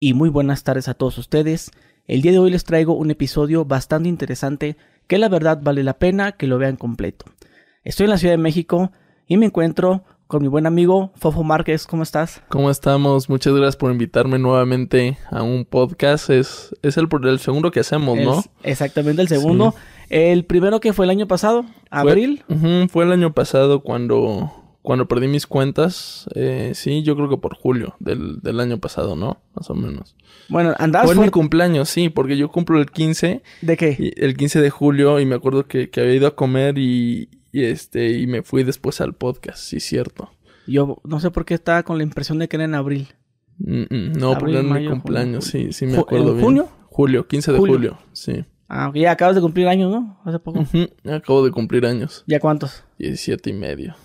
[0.00, 1.70] y muy buenas tardes a todos ustedes.
[2.06, 5.98] El día de hoy les traigo un episodio bastante interesante que la verdad vale la
[5.98, 7.26] pena que lo vean completo.
[7.84, 8.92] Estoy en la Ciudad de México
[9.26, 11.86] y me encuentro con mi buen amigo Fofo Márquez.
[11.86, 12.42] ¿Cómo estás?
[12.48, 13.30] ¿Cómo estamos?
[13.30, 16.30] Muchas gracias por invitarme nuevamente a un podcast.
[16.30, 18.40] Es, es el, el segundo que hacemos, ¿no?
[18.40, 19.74] Es exactamente el segundo.
[20.10, 22.44] El primero que fue el año pasado, abril.
[22.90, 24.52] Fue, el año pasado cuando,
[24.88, 26.30] cuando perdí mis cuentas.
[26.34, 29.36] Eh, sí, yo creo que por julio del, del año pasado, ¿no?
[29.54, 30.16] Más o menos.
[30.48, 33.94] Bueno, andabas Fue en mi cumpleaños, sí, porque yo cumplo el 15, ¿De qué?
[33.98, 37.28] y- el 15 de julio y me acuerdo que, que había ido a comer y,
[37.52, 40.30] y este y me fui después al podcast, sí, cierto.
[40.66, 43.08] Yo no sé por qué estaba con la impresión de que era en abril.
[43.58, 46.44] Mm, mm, no, Abril, porque era mi cumpleaños, sí, sí me acuerdo ¿en bien.
[46.46, 46.68] junio?
[46.86, 47.74] Julio, 15 de Julio.
[47.74, 48.42] julio, sí.
[48.70, 50.18] Ah, ok, ya acabas de cumplir años, ¿no?
[50.24, 50.62] Hace poco.
[51.10, 52.22] Acabo de cumplir años.
[52.26, 52.84] ¿Ya cuántos?
[52.98, 53.96] 17 y medio.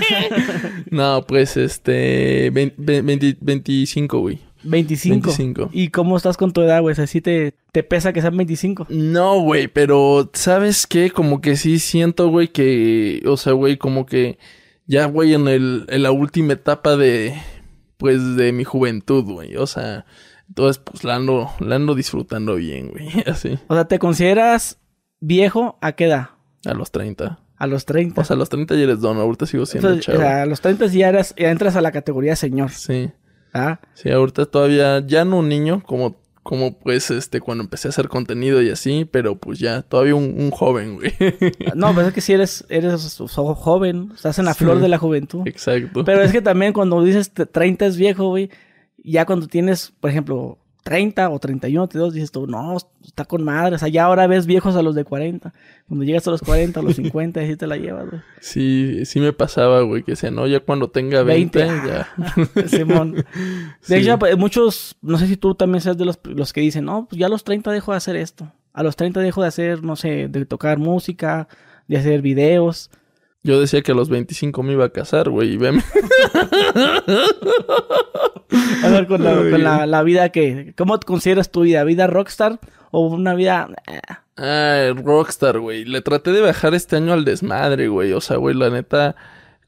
[0.90, 2.48] no, pues este.
[2.50, 4.40] 20, 20 25, güey.
[4.62, 5.28] 25.
[5.28, 5.70] 25.
[5.74, 6.92] ¿Y cómo estás con tu edad, güey?
[6.92, 8.86] O sea, ¿sí te, te pesa que sean 25?
[8.88, 11.10] No, güey, pero ¿sabes qué?
[11.10, 13.22] Como que sí siento, güey, que.
[13.26, 14.38] O sea, güey, como que.
[14.86, 17.34] Ya, güey, en, el, en la última etapa de.
[17.98, 19.56] Pues de mi juventud, güey.
[19.56, 20.06] O sea.
[20.48, 23.08] Entonces, pues la ando, la ando disfrutando bien, güey.
[23.26, 23.58] Así.
[23.68, 24.78] O sea, ¿te consideras
[25.20, 26.30] viejo a qué edad?
[26.66, 27.38] A los 30.
[27.56, 28.20] A los 30.
[28.20, 29.16] O sea, a los 30 ya eres don.
[29.18, 30.18] Ahorita sigo siendo Entonces, chavo.
[30.18, 32.70] o sea, a los 30 ya, eras, ya entras a la categoría señor.
[32.70, 33.10] Sí.
[33.52, 33.80] ¿ah?
[33.94, 38.08] Sí, ahorita todavía, ya no un niño, como, como pues, este, cuando empecé a hacer
[38.08, 41.12] contenido y así, pero pues ya, todavía un, un joven, güey.
[41.74, 44.64] No, pues es que si eres, eres joven, estás en la Sí.
[44.64, 45.42] flor de la juventud.
[45.46, 46.04] Exacto.
[46.04, 48.50] Pero es que también cuando dices te- 30 es viejo, güey,
[49.12, 53.74] ya cuando tienes, por ejemplo, 30 o 31, 32, dices tú, no, está con madre.
[53.76, 55.54] O sea, ya ahora ves viejos a los de 40.
[55.88, 58.20] Cuando llegas a los 40, a los 50, así te la llevas, güey.
[58.40, 62.08] Sí, sí me pasaba, güey, que decía, no, ya cuando tenga 20, 20, ya.
[62.68, 63.12] Simón.
[63.14, 63.24] De
[63.80, 63.94] Sí.
[63.94, 67.06] hecho, pues, muchos, no sé si tú también seas de los, los que dicen, no,
[67.08, 68.52] pues ya a los 30 dejo de hacer esto.
[68.74, 71.48] A los 30 dejo de hacer, no sé, de tocar música,
[71.88, 72.90] de hacer videos.
[73.44, 75.82] Yo decía que a los 25 me iba a casar, güey, y veme.
[78.82, 79.50] A ver, con, la, Ay.
[79.50, 81.84] con la, la vida que, ¿cómo consideras tu vida?
[81.84, 82.58] ¿Vida rockstar
[82.90, 83.68] o una vida...
[83.86, 84.00] eh,
[84.36, 85.84] Ah, rockstar, güey.
[85.84, 88.12] Le traté de bajar este año al desmadre, güey.
[88.12, 89.14] O sea, güey, la neta,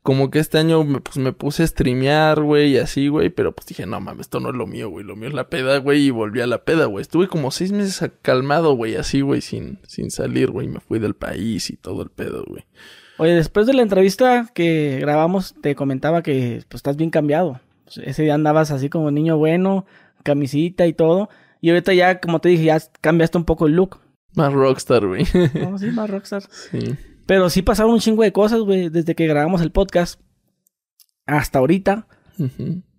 [0.03, 3.31] como que este año me, pues, me puse a streamear, güey, y así, güey.
[3.31, 5.05] Pero pues dije, no mames, esto no es lo mío, güey.
[5.05, 7.03] Lo mío es la peda, güey, y volví a la peda, güey.
[7.03, 10.67] Estuve como seis meses calmado, güey, así, güey, sin, sin salir, güey.
[10.67, 12.65] Me fui del país y todo el pedo, güey.
[13.19, 17.61] Oye, después de la entrevista que grabamos, te comentaba que pues, estás bien cambiado.
[18.03, 19.87] Ese día andabas así como niño bueno,
[20.23, 21.29] camisita y todo.
[21.61, 24.01] Y ahorita ya, como te dije, ya cambiaste un poco el look.
[24.35, 25.25] Más rockstar, güey.
[25.55, 26.43] No, sí, más rockstar.
[26.71, 26.97] sí.
[27.27, 30.21] Pero sí pasaron un chingo de cosas, güey, desde que grabamos el podcast
[31.27, 32.07] hasta ahorita,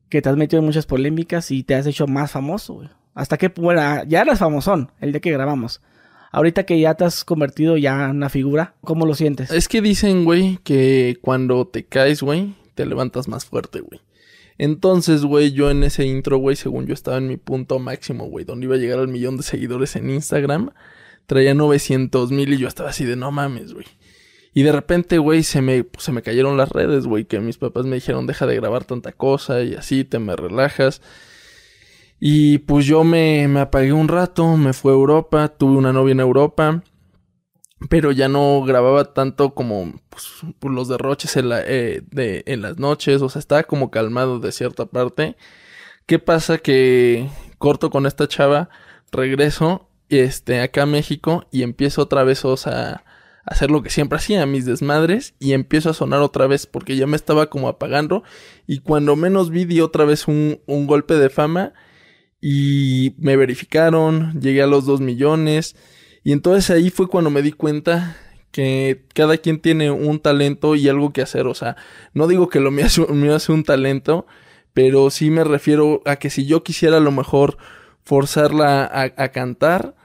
[0.10, 2.90] que te has metido en muchas polémicas y te has hecho más famoso, güey.
[3.14, 5.82] Hasta que, bueno, ya eras famosón el día que grabamos.
[6.32, 9.52] Ahorita que ya te has convertido ya en una figura, ¿cómo lo sientes?
[9.52, 14.02] Es que dicen, güey, que cuando te caes, güey, te levantas más fuerte, güey.
[14.58, 18.44] Entonces, güey, yo en ese intro, güey, según yo estaba en mi punto máximo, güey,
[18.44, 20.72] donde iba a llegar al millón de seguidores en Instagram,
[21.28, 23.86] traía 900 mil y yo estaba así de no mames, güey.
[24.54, 27.58] Y de repente, güey, se me, pues, se me cayeron las redes, güey, que mis
[27.60, 31.02] papás me dijeron, deja de grabar tanta cosa y así te me relajas.
[32.20, 36.14] Y pues yo me, me apagué un rato, me fui a Europa, tuve una novia
[36.14, 36.84] en Europa
[37.90, 40.26] pero ya no grababa tanto como pues,
[40.60, 44.40] por los derroches en, la, eh, de, en las noches, o sea, estaba como calmado
[44.40, 45.38] de cierta parte.
[46.06, 46.58] ¿Qué pasa?
[46.58, 47.30] Que
[47.60, 48.70] corto con esta chava,
[49.12, 53.04] regreso este, acá a México y empiezo otra vez o sea, a
[53.46, 57.06] hacer lo que siempre hacía, mis desmadres, y empiezo a sonar otra vez porque ya
[57.08, 58.24] me estaba como apagando
[58.66, 61.74] y cuando menos vi di otra vez un, un golpe de fama
[62.42, 65.76] y me verificaron, llegué a los dos millones.
[66.24, 68.18] Y entonces ahí fue cuando me di cuenta
[68.52, 71.48] que cada quien tiene un talento y algo que hacer.
[71.48, 71.76] O sea,
[72.14, 74.26] no digo que lo mío es un talento,
[74.74, 77.58] pero sí me refiero a que si yo quisiera a lo mejor
[78.04, 79.96] forzarla a, a cantar,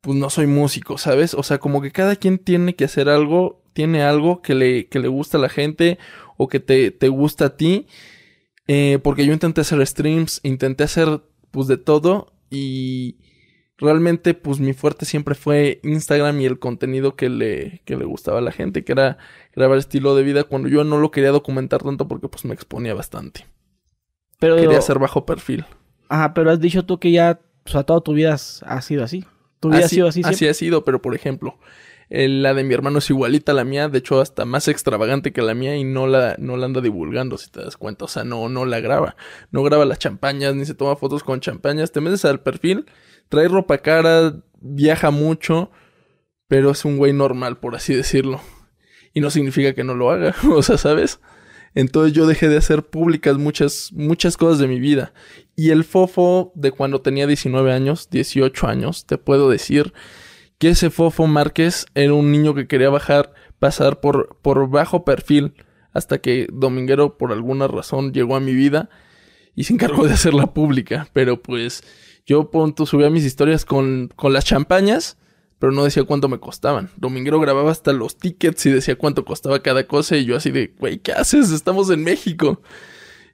[0.00, 1.34] pues no soy músico, ¿sabes?
[1.34, 5.00] O sea, como que cada quien tiene que hacer algo, tiene algo que le, que
[5.00, 5.98] le gusta a la gente
[6.36, 7.86] o que te, te gusta a ti.
[8.68, 13.16] Eh, porque yo intenté hacer streams, intenté hacer pues de todo y
[13.78, 18.38] realmente pues mi fuerte siempre fue Instagram y el contenido que le, que le gustaba
[18.38, 19.18] a la gente, que era
[19.54, 22.94] grabar estilo de vida cuando yo no lo quería documentar tanto porque pues me exponía
[22.94, 23.46] bastante.
[24.40, 25.64] Pero, Quería ser bajo perfil.
[26.08, 29.24] Ajá, pero has dicho tú que ya, o sea, toda tu vida ha sido así.
[29.60, 30.48] Tu vida ha sido así siempre.
[30.48, 31.58] ha sido, pero por ejemplo,
[32.10, 35.42] la de mi hermano es igualita a la mía, de hecho hasta más extravagante que
[35.42, 38.06] la mía y no la, no la anda divulgando, si te das cuenta.
[38.06, 39.16] O sea, no, no la graba.
[39.50, 41.92] No graba las champañas, ni se toma fotos con champañas.
[41.92, 42.86] Te metes al perfil,
[43.28, 45.70] trae ropa cara, viaja mucho,
[46.46, 48.40] pero es un güey normal, por así decirlo.
[49.12, 51.20] Y no significa que no lo haga, o sea, ¿sabes?
[51.74, 55.12] Entonces yo dejé de hacer públicas muchas, muchas cosas de mi vida.
[55.54, 59.92] Y el fofo de cuando tenía 19 años, 18 años, te puedo decir
[60.58, 65.54] que ese Fofo Márquez era un niño que quería bajar, pasar por, por bajo perfil,
[65.92, 68.90] hasta que Dominguero por alguna razón llegó a mi vida
[69.54, 71.08] y se encargó de hacerla pública.
[71.12, 71.82] Pero pues
[72.26, 75.16] yo punto subía mis historias con, con las champañas,
[75.58, 76.90] pero no decía cuánto me costaban.
[76.96, 80.74] Dominguero grababa hasta los tickets y decía cuánto costaba cada cosa y yo así de,
[80.78, 81.50] güey, ¿qué haces?
[81.50, 82.62] Estamos en México.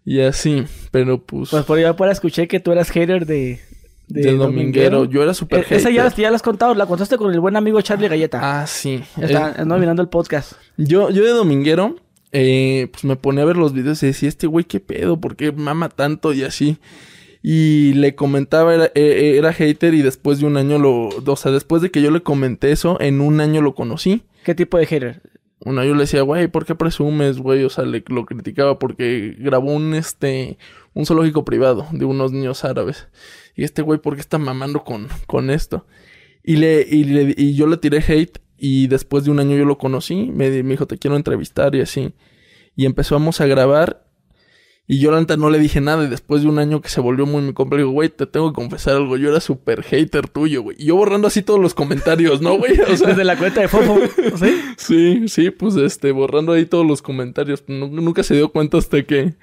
[0.05, 1.51] Y así, pero pues...
[1.51, 3.61] Pues por ahí escuché que tú eras hater de,
[4.09, 5.05] de, dominguero.
[5.05, 7.57] Yo era súper e, Esa ya, ya la has contado, la contaste con el buen
[7.57, 8.41] amigo Charlie Galleta.
[8.43, 9.03] Ah, sí.
[9.21, 10.53] Está, no mirando el podcast.
[10.77, 11.97] Yo, yo de dominguero,
[12.33, 15.37] eh, pues me ponía a ver los videos y decía, este güey, qué pedo, ¿por
[15.37, 16.79] qué mama tanto y así?
[17.43, 21.09] Y le comentaba, era, e, era hater y después de un año lo...
[21.09, 24.23] O sea, después de que yo le comenté eso, en un año lo conocí.
[24.45, 25.23] ¿Qué tipo de hater?
[25.61, 27.65] Un año le decía, güey, ¿por qué presumes, güey?
[27.65, 30.59] O sea, le, lo criticaba porque grabó un, este,
[30.93, 33.09] un zoológico privado de unos niños árabes.
[33.55, 35.87] Y este güey, ¿por qué está mamando con, con esto?
[36.43, 39.65] Y, le, y, le, y yo le tiré hate y después de un año yo
[39.65, 40.31] lo conocí.
[40.33, 42.13] Me, me dijo, te quiero entrevistar y así.
[42.77, 44.05] Y empezamos a grabar.
[44.87, 46.05] Y yo la no le dije nada.
[46.05, 48.53] Y después de un año que se volvió muy mi compa, digo, güey, te tengo
[48.53, 49.17] que confesar algo.
[49.17, 50.77] Yo era súper hater tuyo, güey.
[50.79, 52.79] Y yo borrando así todos los comentarios, ¿no, güey?
[52.81, 53.99] O sea, Desde la cuenta de Fofo,
[54.37, 54.61] ¿sí?
[54.77, 57.65] Sí, sí, pues este, borrando ahí todos los comentarios.
[57.67, 59.35] Nunca se dio cuenta hasta que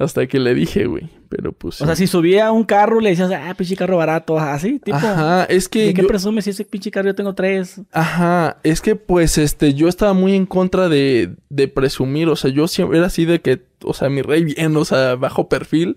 [0.00, 1.10] hasta que le dije, güey.
[1.28, 1.80] Pero pues.
[1.80, 4.96] O sea, si subía un carro, le decías, ah, pinche carro barato, así, tipo.
[4.96, 5.86] Ajá, es que.
[5.86, 7.82] ¿De qué presumes si ese pinche carro yo tengo tres?
[7.92, 12.28] Ajá, es que pues este, yo estaba muy en contra de, de presumir.
[12.28, 15.16] O sea, yo siempre era así de que, o sea, mi rey bien, o sea,
[15.16, 15.96] bajo perfil.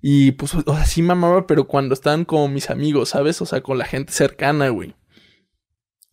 [0.00, 3.42] Y pues, o sea, sí mamaba, pero cuando estaban con mis amigos, ¿sabes?
[3.42, 4.94] O sea, con la gente cercana, güey.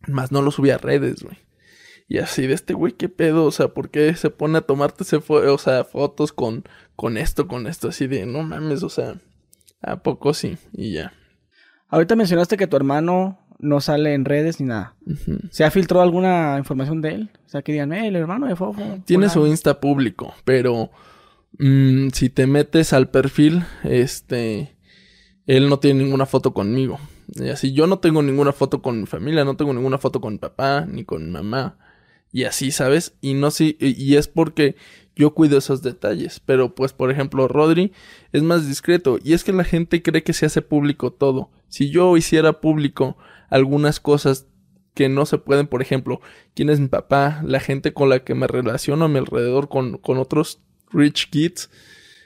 [0.07, 1.37] Más no lo subía a redes, güey.
[2.07, 3.45] Y así de este güey, ¿qué pedo?
[3.45, 6.63] O sea, ¿por qué se pone a tomarte ese o sea, fotos con,
[6.95, 7.89] con esto, con esto?
[7.89, 9.15] Así de, no mames, o sea,
[9.81, 10.57] ¿a poco sí?
[10.71, 11.13] Y ya.
[11.89, 14.95] Ahorita mencionaste que tu hermano no sale en redes ni nada.
[15.49, 17.29] ¿Se ha filtrado alguna información de él?
[17.45, 18.99] O sea, que digan, eh, el hermano de Fofo.
[19.05, 20.91] Tiene su Insta público, pero
[21.57, 24.77] mm, si te metes al perfil, este,
[25.47, 26.99] él no tiene ninguna foto conmigo.
[27.33, 30.33] Y así, yo no tengo ninguna foto con mi familia, no tengo ninguna foto con
[30.33, 31.79] mi papá, ni con mi mamá
[32.35, 33.15] y así, ¿sabes?
[33.21, 34.75] Y no sí, y es porque
[35.15, 36.41] yo cuido esos detalles.
[36.45, 37.93] Pero pues, por ejemplo, Rodri
[38.33, 39.19] es más discreto.
[39.23, 41.49] Y es que la gente cree que se hace público todo.
[41.69, 43.15] Si yo hiciera público
[43.49, 44.47] algunas cosas
[44.93, 46.19] que no se pueden, por ejemplo,
[46.53, 49.97] quién es mi papá, la gente con la que me relaciono a mi alrededor, con,
[49.97, 50.59] con otros
[50.91, 51.69] rich kids,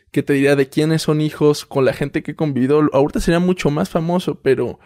[0.09, 2.81] que te diría de quiénes son hijos, con la gente que he convivido.
[2.94, 4.79] Ahorita sería mucho más famoso, pero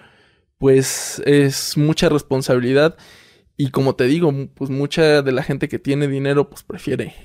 [0.58, 2.98] pues es mucha responsabilidad
[3.58, 7.16] y como te digo, pues mucha de la gente que tiene dinero, pues prefiere,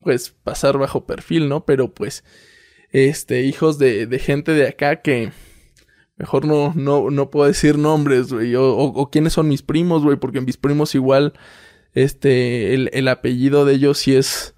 [0.00, 1.64] pues, pasar bajo perfil, ¿no?
[1.64, 2.24] Pero pues,
[2.90, 5.32] este, hijos de, de gente de acá que
[6.18, 10.40] mejor no, no, no puedo decir nombres, güey, o, quiénes son mis primos, güey, porque
[10.40, 11.32] mis primos igual,
[11.94, 14.54] este, el, el apellido de ellos sí es,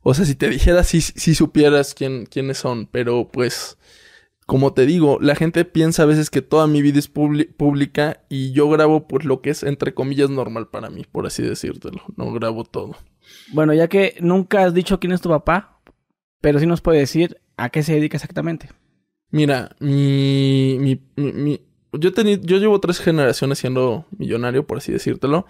[0.00, 3.76] o sea, si te dijera, sí, sí supieras quién, quiénes son, pero pues,
[4.46, 8.52] como te digo, la gente piensa a veces que toda mi vida es pública y
[8.52, 12.02] yo grabo pues lo que es entre comillas normal para mí, por así decírtelo.
[12.16, 12.96] No grabo todo.
[13.52, 15.80] Bueno, ya que nunca has dicho quién es tu papá,
[16.40, 18.68] pero sí nos puede decir a qué se dedica exactamente.
[19.30, 21.60] Mira, mi, mi, mi,
[21.92, 25.46] yo, yo llevo tres generaciones siendo millonario, por así decírtelo.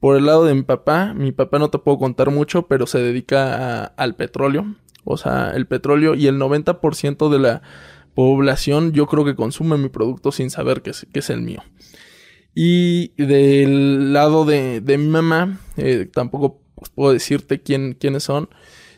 [0.00, 2.98] Por el lado de mi papá, mi papá no te puedo contar mucho, pero se
[2.98, 4.76] dedica al petróleo.
[5.04, 7.62] O sea, el petróleo y el 90% de la
[8.14, 11.62] población yo creo que consume mi producto sin saber que es, el mío.
[12.54, 16.60] Y del lado de, mi mamá, eh, tampoco
[16.94, 18.48] puedo decirte quién, quiénes son.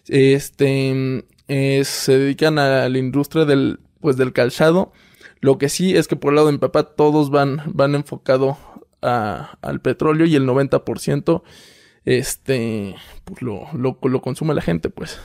[0.09, 4.93] Este, se dedican a la industria del, pues, del calzado.
[5.41, 8.05] Lo que sí es que por el lado de mi papá todos van, van
[9.01, 11.43] al petróleo y el 90%
[12.07, 12.95] este,
[13.25, 15.19] pues lo, lo, lo consume la gente, pues.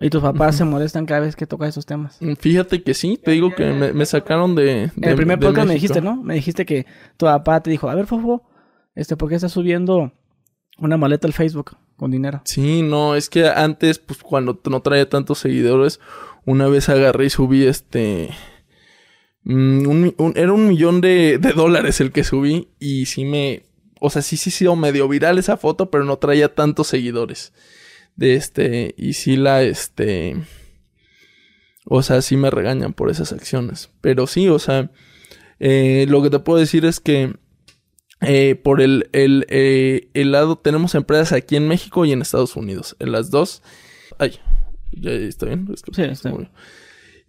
[0.00, 2.18] ¿Y tus papás se molestan cada vez que tocas esos temas?
[2.20, 5.74] Mm, fíjate que sí, te digo que me, sacaron de, En el primer podcast me
[5.74, 6.22] dijiste, ¿no?
[6.22, 6.86] Me dijiste que
[7.16, 8.48] tu papá te dijo, a ver, Fofo,
[8.94, 10.12] este, ¿por qué estás subiendo
[10.78, 12.42] una maleta al Facebook con dinero?
[12.44, 15.98] Sí, no, es que antes, pues cuando no traía tantos seguidores,
[16.44, 18.30] una vez agarré y subí este...
[19.42, 23.64] Mm, era un millón de, de dólares el que subí y sí me,
[24.00, 27.52] o sea, sí, sí, sí, medio viral esa foto, pero no traía tantos seguidores.
[28.18, 30.34] De este, y sí la, este,
[31.84, 33.90] o sea, sí me regañan por esas acciones.
[34.00, 34.90] Pero sí, o sea,
[35.60, 37.36] eh, lo que te puedo decir es que
[38.20, 42.56] eh, por el, el, eh, el, lado tenemos empresas aquí en México y en Estados
[42.56, 42.96] Unidos.
[42.98, 43.62] En las dos.
[44.18, 44.40] Ay,
[44.90, 45.68] ya está bien.
[45.76, 46.50] sí, está bien.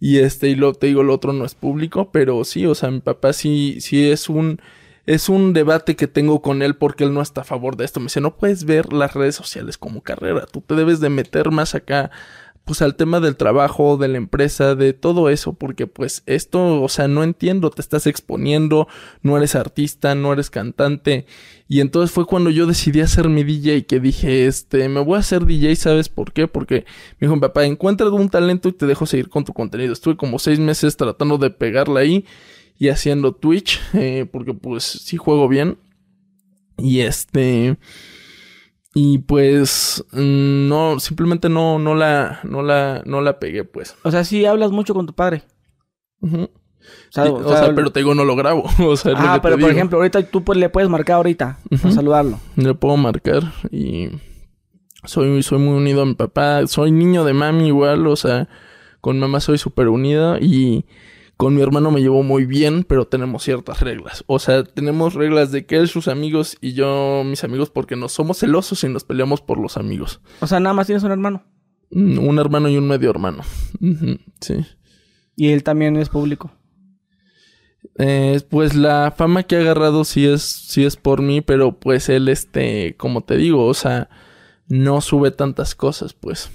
[0.00, 2.90] Y este, y lo te digo, lo otro no es público, pero sí, o sea,
[2.90, 4.60] mi papá sí, sí es un
[5.06, 8.00] es un debate que tengo con él porque él no está a favor de esto.
[8.00, 11.50] Me dice, no puedes ver las redes sociales como carrera, tú te debes de meter
[11.50, 12.10] más acá,
[12.64, 16.88] pues al tema del trabajo, de la empresa, de todo eso, porque pues esto, o
[16.88, 18.86] sea, no entiendo, te estás exponiendo,
[19.22, 21.26] no eres artista, no eres cantante.
[21.66, 25.20] Y entonces fue cuando yo decidí hacer mi DJ, que dije, este, me voy a
[25.20, 26.46] hacer DJ, ¿sabes por qué?
[26.46, 26.84] Porque
[27.18, 29.92] me dijo, papá, encuentra un talento y te dejo seguir con tu contenido.
[29.92, 32.24] Estuve como seis meses tratando de pegarla ahí
[32.78, 35.78] y haciendo Twitch, eh, porque pues sí juego bien.
[36.78, 37.76] Y este...
[38.94, 43.94] Y pues mm, no, simplemente no, no la, no la, no la pegué, pues.
[44.02, 45.44] O sea, sí hablas mucho con tu padre.
[46.20, 46.48] o,
[47.10, 48.64] sea, pero te digo, no lo grabo.
[48.80, 52.40] O sea, ah, pero por ejemplo, ahorita tú pues, le puedes marcar ahorita para saludarlo.
[52.56, 54.08] Le puedo marcar y
[55.04, 56.66] soy, soy muy unido a mi papá.
[56.66, 58.48] Soy niño de mami igual, o sea,
[59.00, 60.84] con mamá soy súper unido y
[61.40, 64.24] con mi hermano me llevo muy bien, pero tenemos ciertas reglas.
[64.26, 68.10] O sea, tenemos reglas de que él, sus amigos y yo, mis amigos, porque no
[68.10, 70.20] somos celosos y nos peleamos por los amigos.
[70.40, 71.42] O sea, nada más tienes un hermano.
[71.92, 73.42] Mm, un hermano y un medio hermano.
[74.42, 74.66] sí.
[75.34, 76.50] ¿Y él también es público?
[77.96, 82.10] Eh, pues la fama que ha agarrado sí es, sí es por mí, pero pues
[82.10, 84.10] él, este, como te digo, o sea,
[84.68, 86.50] no sube tantas cosas, pues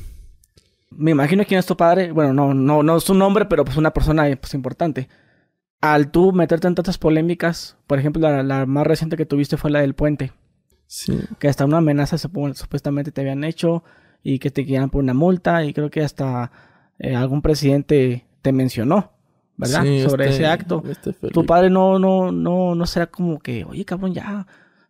[0.97, 3.77] me imagino quién es tu padre, bueno, no, no, no es su nombre, pero pues
[3.77, 5.09] una persona pues, importante.
[5.81, 9.81] Al tú meterte en tantas polémicas, por ejemplo, la, más reciente que tuviste fue la
[9.81, 10.31] del puente.
[10.87, 11.19] Sí.
[11.39, 13.83] Que hasta una amenaza supuestamente te habían hecho
[14.23, 16.51] y que te querían por una multa y creo que hasta
[16.99, 19.11] eh, algún presidente te mencionó,
[19.57, 19.83] ¿verdad?
[20.07, 20.83] Sobre este, ese acto.
[20.87, 24.47] Este tu padre no, no, no, no será como que, oye, cabrón, ya,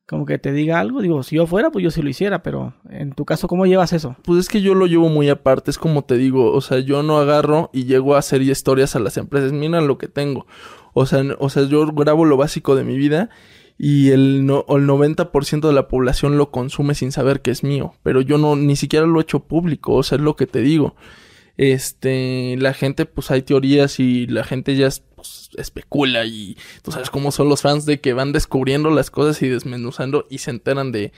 [0.08, 1.02] como que te diga algo.
[1.02, 3.94] Digo, si yo fuera, pues yo sí lo hiciera, pero en tu caso, ¿cómo llevas
[3.94, 4.16] eso?
[4.24, 7.04] Pues es que yo lo llevo muy aparte, es como te digo, o sea, yo
[7.04, 10.46] no agarro y llego a hacer historias a las empresas, mira lo que tengo.
[10.94, 13.30] O sea, o sea, yo grabo lo básico de mi vida
[13.78, 17.94] y el, no, el 90% de la población lo consume sin saber que es mío,
[18.04, 20.62] pero yo no, ni siquiera lo he hecho público, o sea, es lo que te
[20.62, 20.96] digo.
[21.58, 24.90] Este, la gente, pues hay teorías y la gente ya
[25.58, 29.48] especula y tú sabes cómo son los fans de que van descubriendo las cosas y
[29.48, 31.14] desmenuzando y se enteran de,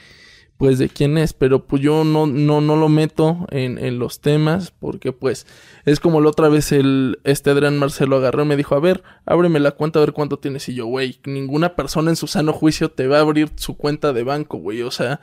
[0.57, 4.21] pues de quién es, pero pues yo no, no, no lo meto en, en los
[4.21, 5.45] temas porque pues
[5.85, 9.03] es como la otra vez el, este Adrián Marcelo agarró y me dijo, a ver,
[9.25, 12.53] ábreme la cuenta a ver cuánto tienes y yo, güey, ninguna persona en su sano
[12.53, 15.21] juicio te va a abrir su cuenta de banco, güey, o sea,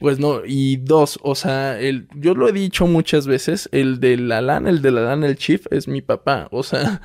[0.00, 4.16] pues no, y dos, o sea, el, yo lo he dicho muchas veces, el de
[4.16, 7.00] la LAN, el de la LAN, el chief, es mi papá, o sea,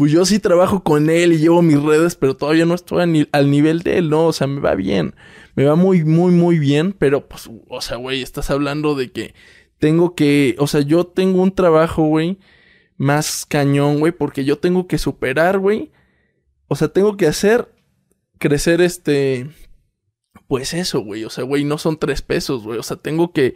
[0.00, 3.50] pues yo sí trabajo con él y llevo mis redes, pero todavía no estoy al
[3.50, 4.28] nivel de él, ¿no?
[4.28, 5.14] O sea, me va bien,
[5.56, 9.34] me va muy, muy, muy bien, pero pues, o sea, güey, estás hablando de que
[9.78, 12.38] tengo que, o sea, yo tengo un trabajo, güey,
[12.96, 15.92] más cañón, güey, porque yo tengo que superar, güey,
[16.66, 17.70] o sea, tengo que hacer
[18.38, 19.50] crecer este
[20.48, 21.24] pues eso, güey.
[21.24, 22.78] O sea, güey, no son tres pesos, güey.
[22.78, 23.54] O sea, tengo que,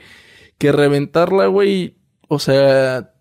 [0.58, 1.96] que reventarla, güey.
[2.28, 3.13] O sea,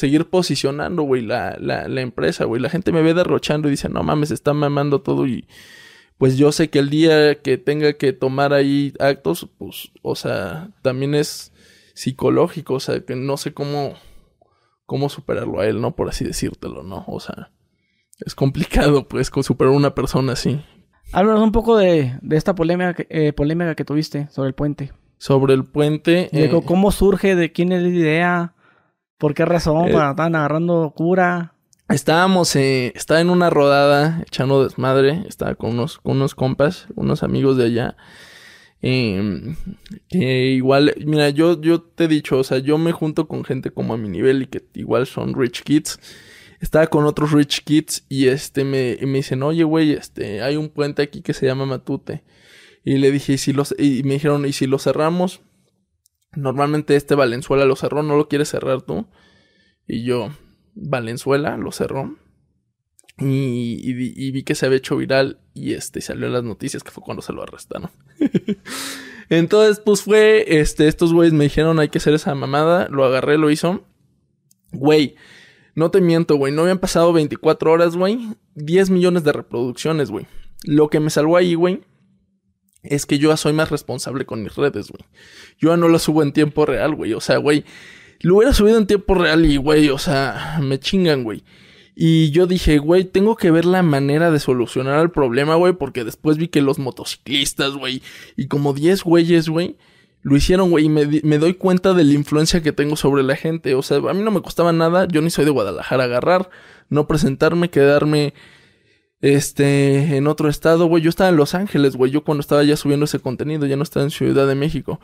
[0.00, 2.60] seguir posicionando, güey, la, la, la empresa, güey.
[2.60, 5.46] La gente me ve derrochando y dice, no mames, está mamando todo y
[6.20, 10.68] pues yo sé que el día que tenga que tomar ahí actos, pues, o sea,
[10.82, 11.50] también es
[11.94, 13.94] psicológico, o sea, que no sé cómo,
[14.84, 15.96] cómo superarlo a él, ¿no?
[15.96, 17.04] Por así decírtelo, ¿no?
[17.06, 17.52] O sea,
[18.18, 20.60] es complicado, pues, superar a una persona así.
[21.12, 24.92] Háblanos un poco de, de esta polémica, eh, polémica que tuviste sobre el puente.
[25.16, 26.28] Sobre el puente.
[26.32, 27.34] Eh, ¿Cómo surge?
[27.34, 28.54] ¿De quién es la idea?
[29.20, 29.88] ¿Por qué razón?
[29.88, 31.54] Eh, ¿Estaban agarrando cura?
[31.88, 35.24] Estábamos, eh, estaba en una rodada echando desmadre.
[35.28, 37.96] Estaba con unos, con unos compas, unos amigos de allá.
[38.82, 39.44] Eh,
[40.10, 43.94] igual, mira, yo, yo te he dicho, o sea, yo me junto con gente como
[43.94, 46.00] a mi nivel y que igual son rich kids
[46.60, 50.68] estaba con otros rich kids y este me, me dicen, oye, güey, este, hay un
[50.68, 52.22] puente aquí que se llama Matute.
[52.84, 55.40] Y le dije, y si los, y me dijeron, ¿y si lo cerramos?
[56.34, 59.06] Normalmente este Valenzuela lo cerró, ¿no lo quieres cerrar tú?
[59.86, 60.30] Y yo,
[60.74, 62.16] Valenzuela lo cerró.
[63.18, 66.90] Y, y, vi que se había hecho viral y este salió en las noticias que
[66.90, 67.90] fue cuando se lo arrestaron.
[69.28, 73.36] Entonces, pues fue, este, estos güeyes me dijeron hay que hacer esa mamada, lo agarré,
[73.36, 73.84] lo hizo.
[74.72, 75.16] Güey,
[75.74, 76.52] no te miento, güey.
[76.52, 78.28] No habían pasado 24 horas, güey.
[78.54, 80.26] 10 millones de reproducciones, güey.
[80.64, 81.82] Lo que me salvó ahí, güey,
[82.82, 85.04] es que yo ya soy más responsable con mis redes, güey.
[85.58, 87.12] Yo ya no lo subo en tiempo real, güey.
[87.12, 87.64] O sea, güey,
[88.20, 91.42] lo hubiera subido en tiempo real y, güey, o sea, me chingan, güey.
[91.94, 96.04] Y yo dije, güey, tengo que ver la manera de solucionar el problema, güey, porque
[96.04, 98.02] después vi que los motociclistas, güey,
[98.36, 99.76] y como 10 güeyes, güey,
[100.22, 103.36] lo hicieron, güey, y me, me, doy cuenta de la influencia que tengo sobre la
[103.36, 103.74] gente.
[103.74, 106.50] O sea, a mí no me costaba nada, yo ni soy de Guadalajara, agarrar,
[106.88, 108.34] no presentarme, quedarme,
[109.20, 111.02] este, en otro estado, güey.
[111.02, 113.82] Yo estaba en Los Ángeles, güey, yo cuando estaba ya subiendo ese contenido, ya no
[113.82, 115.00] estaba en Ciudad de México.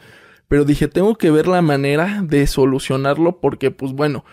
[0.48, 4.24] Pero dije, tengo que ver la manera de solucionarlo porque, pues bueno,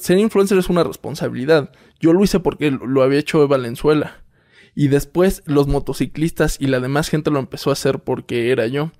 [0.00, 1.72] ser influencer es una responsabilidad.
[1.98, 4.22] Yo lo hice porque lo había hecho Valenzuela.
[4.74, 8.92] Y después los motociclistas y la demás gente lo empezó a hacer porque era yo.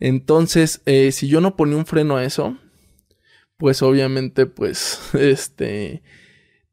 [0.00, 2.56] Entonces, eh, si yo no ponía un freno a eso,
[3.56, 6.02] pues obviamente, pues, este,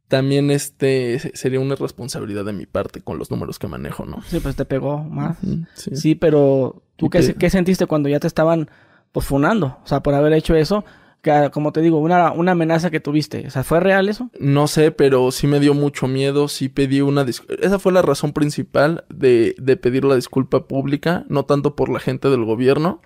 [0.08, 4.22] también este sería una responsabilidad de mi parte con los números que manejo, ¿no?
[4.28, 5.38] Sí, pues te pegó más.
[5.74, 6.16] sí.
[6.16, 8.70] pero ¿tú qué, qué, sentiste cuando ya te estaban
[9.12, 9.80] pues funando?
[9.84, 10.86] O sea, por haber hecho eso,
[11.26, 13.48] que como te digo, una, una amenaza que tuviste.
[13.48, 14.30] O sea, ¿fue real eso?
[14.40, 17.56] No sé, pero sí me dio mucho miedo, sí pedí una disculpa.
[17.66, 22.00] Esa fue la razón principal de, de pedir la disculpa pública, no tanto por la
[22.00, 23.02] gente del gobierno,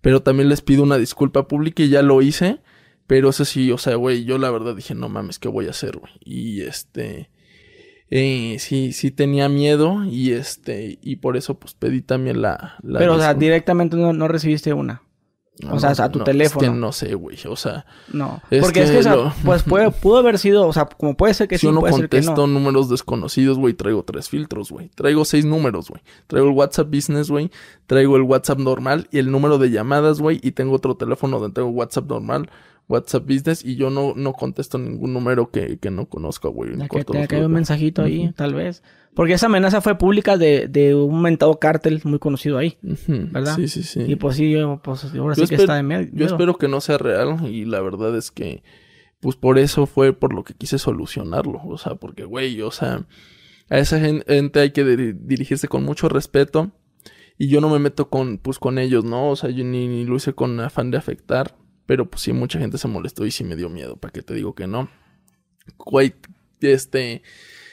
[0.00, 2.60] pero también les pido una disculpa pública y ya lo hice.
[3.10, 5.70] Pero eso sí, o sea, güey, yo la verdad dije, no mames, ¿qué voy a
[5.70, 6.12] hacer, güey?
[6.20, 7.28] Y este...
[8.08, 10.96] Eh, sí, sí tenía miedo y este...
[11.02, 12.76] Y por eso pues pedí también la...
[12.84, 15.02] pero, o sea, directamente no, no recibiste una.
[15.68, 16.64] o sea, a tu teléfono.
[16.64, 17.36] Es que no sé, güey.
[17.48, 17.84] O sea.
[18.12, 18.40] No.
[18.60, 21.48] porque es que, o sea, pues puede, pudo haber sido, o sea, como puede ser
[21.48, 21.66] que si sí.
[21.66, 23.74] Yo no contesto números desconocidos, güey.
[23.74, 24.88] Traigo tres filtros, güey.
[24.90, 26.00] Traigo seis números, güey.
[26.28, 27.50] Traigo el WhatsApp Business, güey.
[27.88, 30.38] Traigo el WhatsApp normal y el número de llamadas, güey.
[30.44, 32.48] Y tengo otro teléfono donde tengo WhatsApp normal,
[32.88, 36.76] WhatsApp Business y yo no, no contesto ningún número que, que no conozca, güey.
[36.88, 38.82] Que te cae un mensajito ahí, tal vez.
[39.14, 43.56] Porque esa amenaza fue pública de, de un mentado cártel muy conocido ahí, ¿verdad?
[43.56, 44.04] Sí, sí, sí.
[44.06, 46.10] Y pues sí, yo, pues ahora sí que está de medio.
[46.12, 48.62] Yo espero que no sea real y la verdad es que,
[49.20, 51.60] pues por eso fue por lo que quise solucionarlo.
[51.64, 53.04] O sea, porque, güey, o sea,
[53.68, 56.70] a esa gente hay que dirigirse con mucho respeto
[57.36, 59.30] y yo no me meto con, pues con ellos, ¿no?
[59.30, 61.56] O sea, yo ni, ni lo hice con afán de afectar
[61.90, 64.32] pero pues sí, mucha gente se molestó y sí me dio miedo, ¿para qué te
[64.32, 64.88] digo que no?
[65.76, 66.14] Güey,
[66.60, 67.22] este...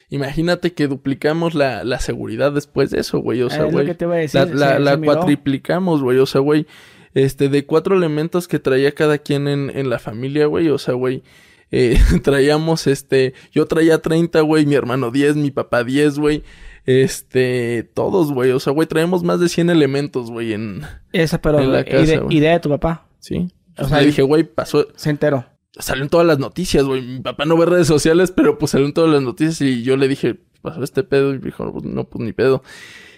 [0.10, 3.43] Imagínate que duplicamos la, la seguridad después de eso, güey.
[3.43, 3.95] O sea, güey.
[4.34, 6.17] La, la, cuatriplicamos, güey.
[6.17, 6.65] O sea, güey.
[7.13, 10.69] Este, de cuatro elementos que traía cada quien en, en la familia, güey.
[10.69, 11.21] O sea, güey.
[11.69, 13.36] Eh, traíamos, este.
[13.51, 14.65] Yo traía 30, güey.
[14.65, 16.43] Mi hermano 10, mi papá 10, güey.
[16.88, 18.49] Este, todos, güey.
[18.51, 20.82] O sea, güey, traemos más de 100 elementos, güey, en.
[21.12, 21.60] Esa, pero.
[21.60, 23.08] En la casa, idea de tu papá.
[23.19, 23.51] Sí.
[23.77, 24.87] O sea, dije, güey, pasó.
[24.95, 25.45] Se enteró.
[25.79, 27.01] Salió en todas las noticias, güey.
[27.01, 29.95] Mi papá no ve redes sociales, pero pues salió en todas las noticias y yo
[29.95, 32.63] le dije, pasó este pedo y dijo, no, pues ni pedo.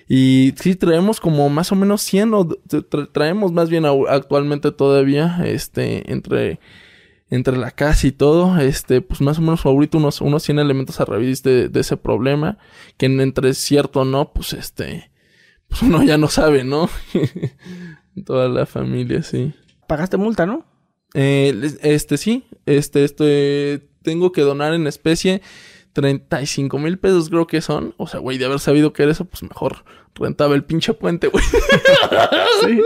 [0.08, 2.48] Y sí, traemos como más o menos 100 o
[3.14, 6.60] traemos más bien actualmente todavía, este, entre,
[7.30, 11.00] entre la casa y todo, este, pues más o menos ahorita unos, unos 100 elementos
[11.00, 12.58] a raíz de, de ese problema,
[12.98, 15.12] que entre cierto o no, pues este,
[15.68, 16.90] pues uno ya no sabe, ¿no?
[18.26, 19.54] Toda la familia, sí
[19.90, 20.64] pagaste multa, ¿no?
[21.14, 25.42] Eh, este sí, este, este, tengo que donar en especie
[25.94, 27.94] 35 mil pesos creo que son.
[27.98, 29.84] O sea, güey, de haber sabido que era eso, pues mejor
[30.16, 31.44] rentaba el pinche puente, güey.
[32.62, 32.82] sí.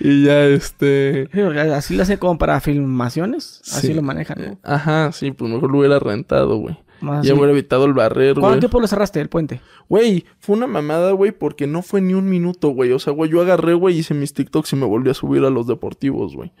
[0.00, 1.28] Y ya, este...
[1.74, 3.62] Así lo hace como para filmaciones.
[3.72, 4.58] Así lo manejan, ¿no?
[4.62, 6.76] Ajá, sí, pues mejor lo hubiera rentado, güey.
[7.22, 9.60] Ya hubiera evitado el barrer, ¿Cuánto tiempo lo cerraste el puente?
[9.88, 12.92] Güey, fue una mamada, güey, porque no fue ni un minuto, güey.
[12.92, 15.50] O sea, güey, yo agarré, güey, hice mis TikToks y me volví a subir a
[15.50, 16.52] los deportivos, güey.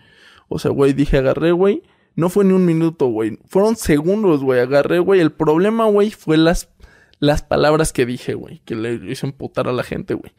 [0.48, 1.82] O sea, güey, dije, agarré, güey.
[2.16, 3.38] No fue ni un minuto, güey.
[3.46, 4.60] Fueron segundos, güey.
[4.60, 5.20] Agarré, güey.
[5.20, 6.68] El problema, güey, fue las,
[7.18, 8.60] las palabras que dije, güey.
[8.64, 10.32] Que le hice emputar a la gente, güey.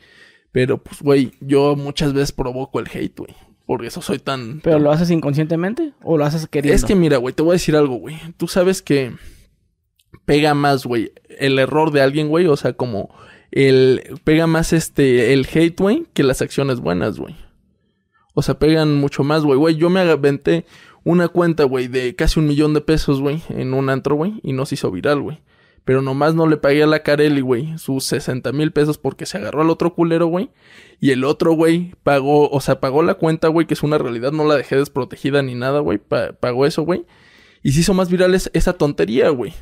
[0.52, 3.36] Pero, pues, güey, yo muchas veces provoco el hate, güey.
[3.66, 4.62] Por eso soy tan...
[4.62, 6.76] ¿Pero lo haces inconscientemente o lo haces queriendo?
[6.76, 8.16] Es que mira, güey, te voy a decir algo, güey.
[8.38, 9.12] Tú sabes que
[10.26, 13.14] pega más, güey, el error de alguien, güey, o sea, como
[13.52, 17.36] el pega más este el hate, güey, que las acciones buenas, güey.
[18.34, 19.58] O sea, pegan mucho más, güey.
[19.58, 20.66] Güey, yo me aventé
[21.06, 24.54] una cuenta, güey, de casi un millón de pesos, güey, en un antro, güey, y
[24.54, 25.42] no se hizo viral, güey.
[25.86, 29.38] Pero nomás no le pagué a la Carelli, güey, sus 60 mil pesos porque se
[29.38, 30.50] agarró al otro culero, güey.
[31.00, 34.32] Y el otro, güey, pagó, o sea, pagó la cuenta, güey, que es una realidad,
[34.32, 36.00] no la dejé desprotegida ni nada, güey.
[36.00, 37.06] pagó eso, güey.
[37.62, 39.54] Y se hizo más viral esa tontería, güey.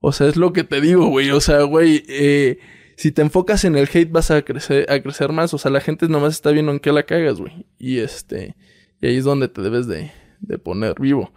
[0.00, 1.30] O sea, es lo que te digo, güey.
[1.30, 2.58] O sea, güey, eh,
[2.96, 5.52] si te enfocas en el hate vas a crecer, a crecer más.
[5.54, 7.66] O sea, la gente nomás está viendo en qué la cagas, güey.
[7.78, 8.56] Y este,
[9.00, 11.32] y ahí es donde te debes de, de poner vivo.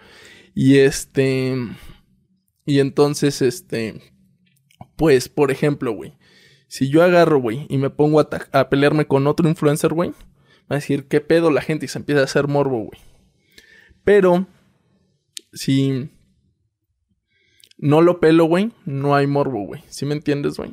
[0.53, 1.55] Y este,
[2.65, 4.01] y entonces, este,
[4.95, 6.17] pues, por ejemplo, güey.
[6.67, 10.15] Si yo agarro, güey, y me pongo a, a pelearme con otro influencer, güey, va
[10.69, 11.85] a decir, ¿qué pedo la gente?
[11.85, 12.99] Y se empieza a hacer morbo, güey.
[14.03, 14.47] Pero,
[15.51, 16.11] si
[17.79, 19.83] no lo pelo, güey, no hay morbo, güey.
[19.87, 20.71] ¿Sí me entiendes, güey?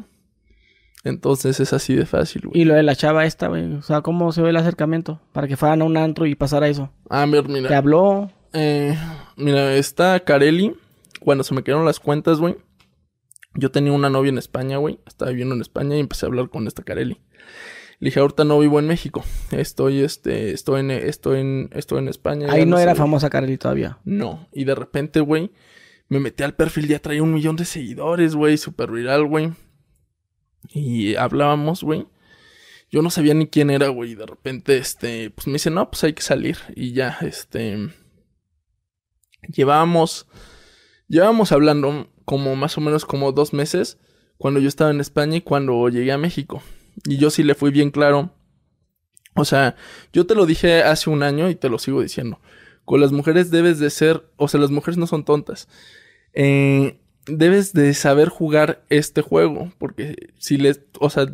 [1.04, 2.60] Entonces es así de fácil, güey.
[2.60, 3.74] Y lo de la chava esta, güey.
[3.74, 5.20] O sea, ¿cómo se ve el acercamiento?
[5.32, 6.90] Para que fueran a un antro y pasara eso.
[7.08, 7.68] Ah, mira, mira.
[7.68, 8.30] ¿Te habló?
[8.52, 8.98] Eh,
[9.36, 10.76] mira, está Carelli.
[11.20, 12.56] Cuando se me quedaron las cuentas, güey.
[13.54, 14.98] Yo tenía una novia en España, güey.
[15.06, 17.20] Estaba viviendo en España y empecé a hablar con esta Carelli.
[17.98, 19.24] Le dije, ahorita no vivo en México.
[19.52, 22.48] Estoy, este, estoy en, estoy en, estoy en España.
[22.50, 23.98] Ahí no era famosa Carly todavía.
[24.04, 24.48] No.
[24.52, 25.52] Y de repente, güey,
[26.08, 29.52] me metí al perfil, ya traía un millón de seguidores, güey, súper viral, güey.
[30.70, 32.06] Y hablábamos, güey.
[32.90, 34.14] Yo no sabía ni quién era, güey.
[34.14, 36.58] De repente, este, pues me dice, no, pues hay que salir.
[36.74, 37.90] Y ya, este.
[39.48, 40.26] Llevábamos.
[41.08, 43.98] Llevábamos hablando como más o menos como dos meses.
[44.38, 46.62] Cuando yo estaba en España y cuando llegué a México.
[47.04, 48.32] Y yo sí le fui bien claro.
[49.34, 49.76] O sea,
[50.12, 52.40] yo te lo dije hace un año y te lo sigo diciendo.
[52.86, 55.68] Con las mujeres debes de ser, o sea, las mujeres no son tontas.
[56.32, 61.26] Eh, debes de saber jugar este juego, porque si les, o sea,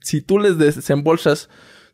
[0.00, 1.48] si tú les desembolsas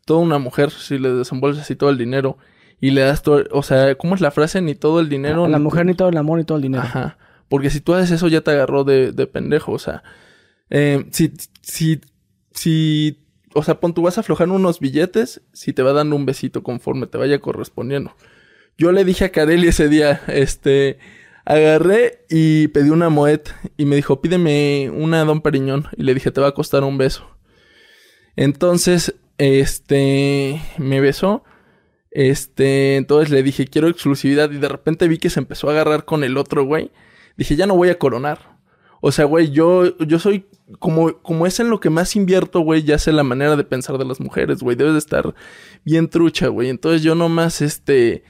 [0.05, 2.37] toda una mujer, si les desembolsas así todo el dinero
[2.81, 4.61] y le das todo, o sea, ¿cómo es la frase?
[4.61, 5.45] Ni todo el dinero.
[5.45, 6.83] A la ni- mujer ni todo el amor ni todo el dinero.
[6.83, 7.17] Ajá.
[7.49, 10.03] Porque si tú haces eso ya te agarró de, de pendejo, o sea.
[10.69, 12.01] eh, si, si,
[12.51, 13.23] si,
[13.53, 16.63] o sea, pon tú vas a aflojar unos billetes, si te va dando un besito
[16.63, 18.13] conforme te vaya correspondiendo.
[18.77, 20.99] Yo le dije a Kareli ese día, este,
[21.45, 25.87] agarré y pedí una Moet y me dijo, pídeme una Don Periñón.
[25.95, 27.29] Y le dije, te va a costar un beso.
[28.35, 31.43] Entonces, este, me besó.
[32.11, 34.51] Este, entonces le dije, quiero exclusividad.
[34.51, 36.91] Y de repente vi que se empezó a agarrar con el otro güey.
[37.37, 38.57] Dije, ya no voy a coronar.
[38.99, 40.47] O sea, güey, yo, yo soy
[40.79, 43.97] como, como es en lo que más invierto, güey, ya sé la manera de pensar
[43.97, 44.75] de las mujeres, güey.
[44.75, 45.33] Debes de estar
[45.85, 46.69] bien trucha, güey.
[46.69, 48.23] Entonces yo nomás, este,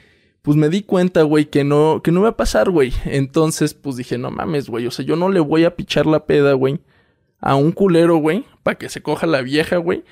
[0.45, 2.93] pues me di cuenta, güey, que no, que no iba a pasar, güey.
[3.05, 4.85] Entonces, pues dije, no mames, güey.
[4.85, 6.79] O sea, yo no le voy a pichar la peda, güey,
[7.39, 10.03] a un culero, güey, para que se coja la vieja, güey.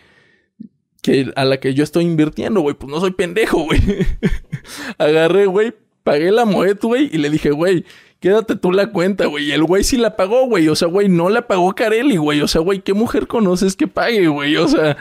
[1.03, 2.73] Que a la que yo estoy invirtiendo, güey.
[2.73, 3.79] Pues no soy pendejo, güey.
[4.97, 7.85] Agarré, güey, pagué la moed, güey, y le dije, güey,
[8.19, 9.49] quédate tú la cuenta, güey.
[9.49, 10.67] Y el güey sí la pagó, güey.
[10.67, 12.41] O sea, güey, no la pagó Carelli, güey.
[12.41, 14.57] O sea, güey, ¿qué mujer conoces que pague, güey?
[14.57, 14.97] O sea,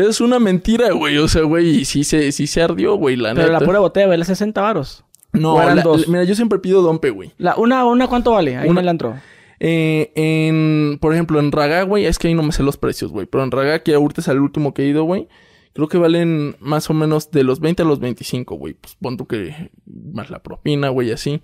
[0.00, 1.18] es una mentira, güey.
[1.18, 3.60] O sea, güey, y sí se, sí se ardió, güey, la Pero neta.
[3.60, 5.04] la pura botella vale 60 varos.
[5.32, 6.02] No, ¿O eran la- dos?
[6.06, 7.32] la- mira, yo siempre pido dompe, güey.
[7.38, 8.56] La, una, una, ¿cuánto vale?
[8.56, 9.14] Ahí Una- en el antro.
[9.60, 13.10] Eh, en, por ejemplo, en Raga, güey, es que ahí no me sé los precios,
[13.12, 13.26] güey.
[13.26, 15.28] Pero en Raga, que ahorita es el último que he ido, güey.
[15.72, 18.74] Creo que valen más o menos de los 20 a los 25, güey.
[18.74, 21.40] Pues pon tú que más la propina, güey, así.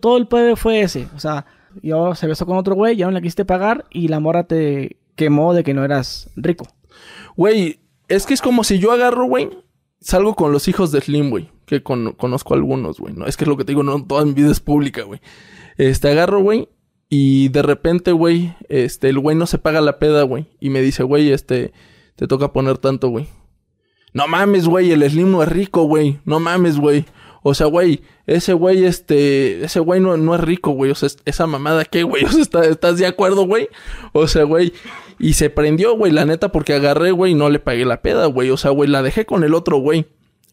[0.00, 1.08] Todo el pueblo fue ese.
[1.14, 1.44] O sea,
[1.82, 4.96] yo se besó con otro güey, ya no le quisiste pagar y la mora te
[5.14, 6.66] quemó de que no eras rico.
[7.40, 9.48] Güey, es que es como si yo agarro, güey,
[9.98, 13.14] salgo con los hijos de Slim, güey, que con- conozco algunos, güey.
[13.14, 15.22] No, es que es lo que te digo, no toda mi vida es pública, güey.
[15.78, 16.68] Este, agarro, güey,
[17.08, 20.82] y de repente, güey, este, el güey no se paga la peda, güey, y me
[20.82, 21.72] dice, güey, este,
[22.16, 23.26] te toca poner tanto, güey.
[24.12, 26.18] No mames, güey, el Slim no es rico, güey.
[26.26, 27.06] No mames, güey.
[27.42, 30.90] O sea, güey, ese güey, este, ese güey no, no es rico, güey.
[30.90, 32.24] O sea, es- esa mamada, ¿qué, güey?
[32.26, 33.68] O sea, ¿está- ¿estás de acuerdo, güey?
[34.12, 34.74] O sea, güey.
[35.20, 38.26] Y se prendió, güey, la neta, porque agarré, güey, y no le pagué la peda,
[38.26, 38.50] güey.
[38.50, 40.06] O sea, güey, la dejé con el otro, güey.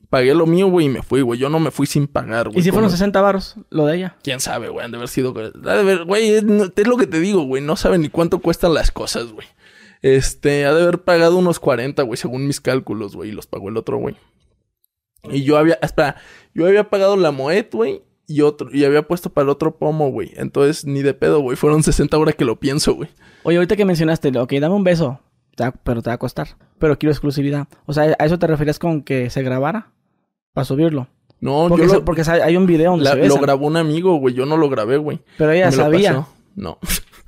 [0.09, 1.39] Pagué lo mío, güey, y me fui, güey.
[1.39, 2.59] Yo no me fui sin pagar, güey.
[2.59, 4.17] Y si fueron Como- 60 varos, lo de ella.
[4.23, 4.85] ¿Quién sabe, güey?
[4.85, 5.33] Han de haber sido...
[5.37, 6.43] ha de haber- Güey, es,
[6.75, 7.61] es lo que te digo, güey.
[7.63, 9.47] No saben ni cuánto cuestan las cosas, güey.
[10.01, 13.29] Este, ha de haber pagado unos 40, güey, según mis cálculos, güey.
[13.29, 14.15] Y los pagó el otro, güey.
[15.29, 15.77] Y yo había...
[15.81, 16.15] Espera.
[16.53, 18.01] Yo había pagado la Moet, güey.
[18.27, 18.69] Y otro...
[18.73, 20.31] Y había puesto para el otro pomo, güey.
[20.35, 21.55] Entonces, ni de pedo, güey.
[21.55, 23.09] Fueron 60 ahora que lo pienso, güey.
[23.43, 25.19] Oye, ahorita que mencionaste, ok, dame un beso,
[25.55, 26.49] te va- pero te va a costar.
[26.77, 27.67] Pero quiero exclusividad.
[27.85, 29.91] O sea, ¿a eso te referías con que se grabara?
[30.53, 31.07] Para subirlo.
[31.39, 34.15] No, Porque, yo lo, porque hay un video donde la- se lo grabó un amigo,
[34.17, 34.33] güey.
[34.35, 35.19] Yo no lo grabé, güey.
[35.37, 36.29] Pero ella Me lo sabía pasó.
[36.55, 36.79] No.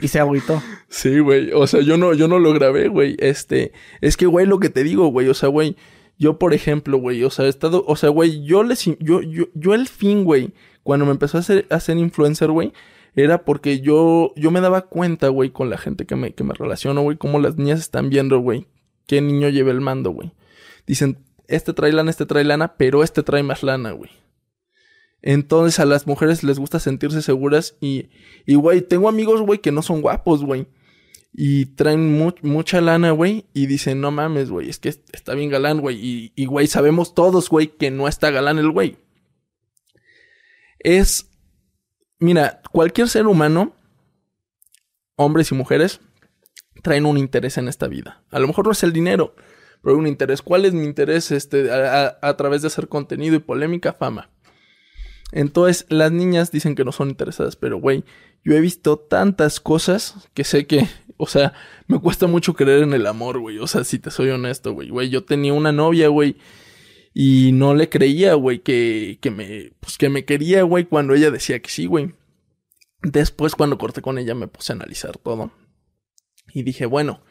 [0.02, 0.62] y se agüitó.
[0.90, 1.52] Sí, güey.
[1.54, 3.16] O sea, yo no, yo no lo grabé, güey.
[3.20, 5.30] Este, es que, güey, lo que te digo, güey.
[5.30, 5.76] O sea, güey,
[6.18, 9.46] yo, por ejemplo, güey, o sea, he estado, o sea, güey, yo les, yo, yo,
[9.54, 10.52] yo el fin, güey,
[10.84, 12.74] cuando me empezó a hacer, influencer, güey,
[13.16, 16.54] era porque yo, yo me daba cuenta, güey, con la gente que me, que me
[16.54, 18.68] relaciono, güey, cómo las niñas están viendo, güey,
[19.08, 20.32] qué niño lleva el mando, güey.
[20.88, 24.12] Dicen, este trae lana, este trae lana, pero este trae más lana, güey.
[25.22, 28.10] Entonces a las mujeres les gusta sentirse seguras y,
[28.46, 30.68] y güey, tengo amigos, güey, que no son guapos, güey.
[31.34, 33.46] Y traen mu- mucha lana, güey.
[33.54, 35.98] Y dicen, no mames, güey, es que est- está bien galán, güey.
[36.04, 38.98] Y, y, güey, sabemos todos, güey, que no está galán el güey.
[40.80, 41.30] Es,
[42.20, 43.76] mira, cualquier ser humano,
[45.16, 46.02] hombres y mujeres,
[46.82, 48.24] traen un interés en esta vida.
[48.32, 49.36] A lo mejor no es el dinero,
[49.82, 50.42] pero hay un interés.
[50.42, 53.94] ¿Cuál es mi interés este, a, a través de hacer contenido y polémica?
[53.94, 54.30] Fama.
[55.32, 58.04] Entonces, las niñas dicen que no son interesadas, pero güey,
[58.44, 60.88] yo he visto tantas cosas que sé que,
[61.18, 61.54] o sea,
[61.88, 63.60] me cuesta mucho creer en el amor, güey.
[63.60, 64.90] O sea, si te soy honesto, güey.
[64.90, 66.38] Güey, yo tenía una novia, güey.
[67.14, 71.32] Y no le creía, güey, que, que me, pues que me quería, güey, cuando ella
[71.32, 72.14] decía que sí, güey.
[73.02, 75.52] Después, cuando corté con ella, me puse a analizar todo.
[76.54, 77.22] Y dije, bueno,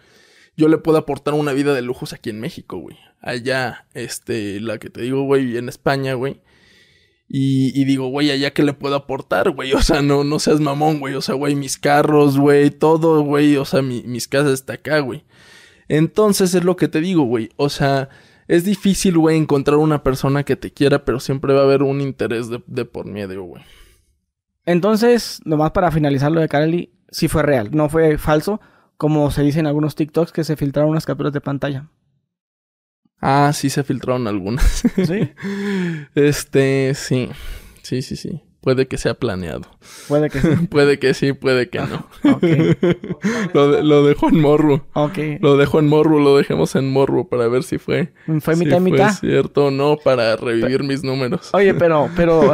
[0.56, 2.96] yo le puedo aportar una vida de lujos aquí en México, güey.
[3.20, 6.40] Allá, este, la que te digo, güey, en España, güey.
[7.30, 9.72] Y, digo, güey, allá que le puedo aportar, güey.
[9.74, 11.14] O sea, no, no seas mamón, güey.
[11.14, 13.56] O sea, güey, mis carros, güey, todo, güey.
[13.56, 15.24] O sea, mi, mis casas está acá, güey.
[15.88, 17.50] Entonces es lo que te digo, güey.
[17.56, 18.08] O sea,
[18.48, 22.00] es difícil, güey, encontrar una persona que te quiera, pero siempre va a haber un
[22.00, 23.62] interés de, de por medio, güey.
[24.64, 28.60] Entonces, nomás para finalizar lo de Carly, sí fue real, no fue falso,
[28.96, 31.88] como se dice en algunos TikToks que se filtraron unas capturas de pantalla.
[33.20, 34.82] Ah, sí se filtraron algunas.
[34.96, 35.32] Sí.
[36.14, 37.28] este, sí.
[37.82, 38.42] Sí, sí, sí.
[38.68, 39.62] Puede que sea planeado.
[40.08, 40.48] Puede que sí.
[40.70, 42.06] puede que sí, puede que no.
[42.34, 42.76] Okay.
[43.54, 44.84] lo, de, lo dejo en morro.
[45.40, 48.12] Lo dejo en morro, lo dejemos en morro para ver si fue.
[48.40, 49.14] Fue si mitad y mitad.
[49.14, 51.48] Fue cierto o no para revivir mis números.
[51.54, 52.52] Oye, pero, pero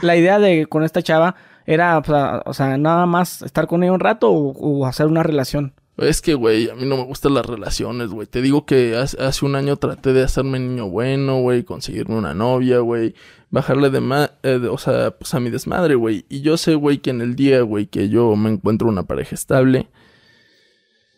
[0.00, 3.84] la idea de con esta chava era, o sea, o sea nada más estar con
[3.84, 5.74] ella un rato o, o hacer una relación.
[5.98, 8.26] Es que, güey, a mí no me gustan las relaciones, güey.
[8.26, 12.32] Te digo que hace, hace, un año traté de hacerme niño bueno, güey, conseguirme una
[12.32, 13.14] novia, güey,
[13.50, 16.24] bajarle de, ma eh, de, o sea, pues a mi desmadre, güey.
[16.30, 19.34] Y yo sé, güey, que en el día, güey, que yo me encuentro una pareja
[19.34, 19.90] estable,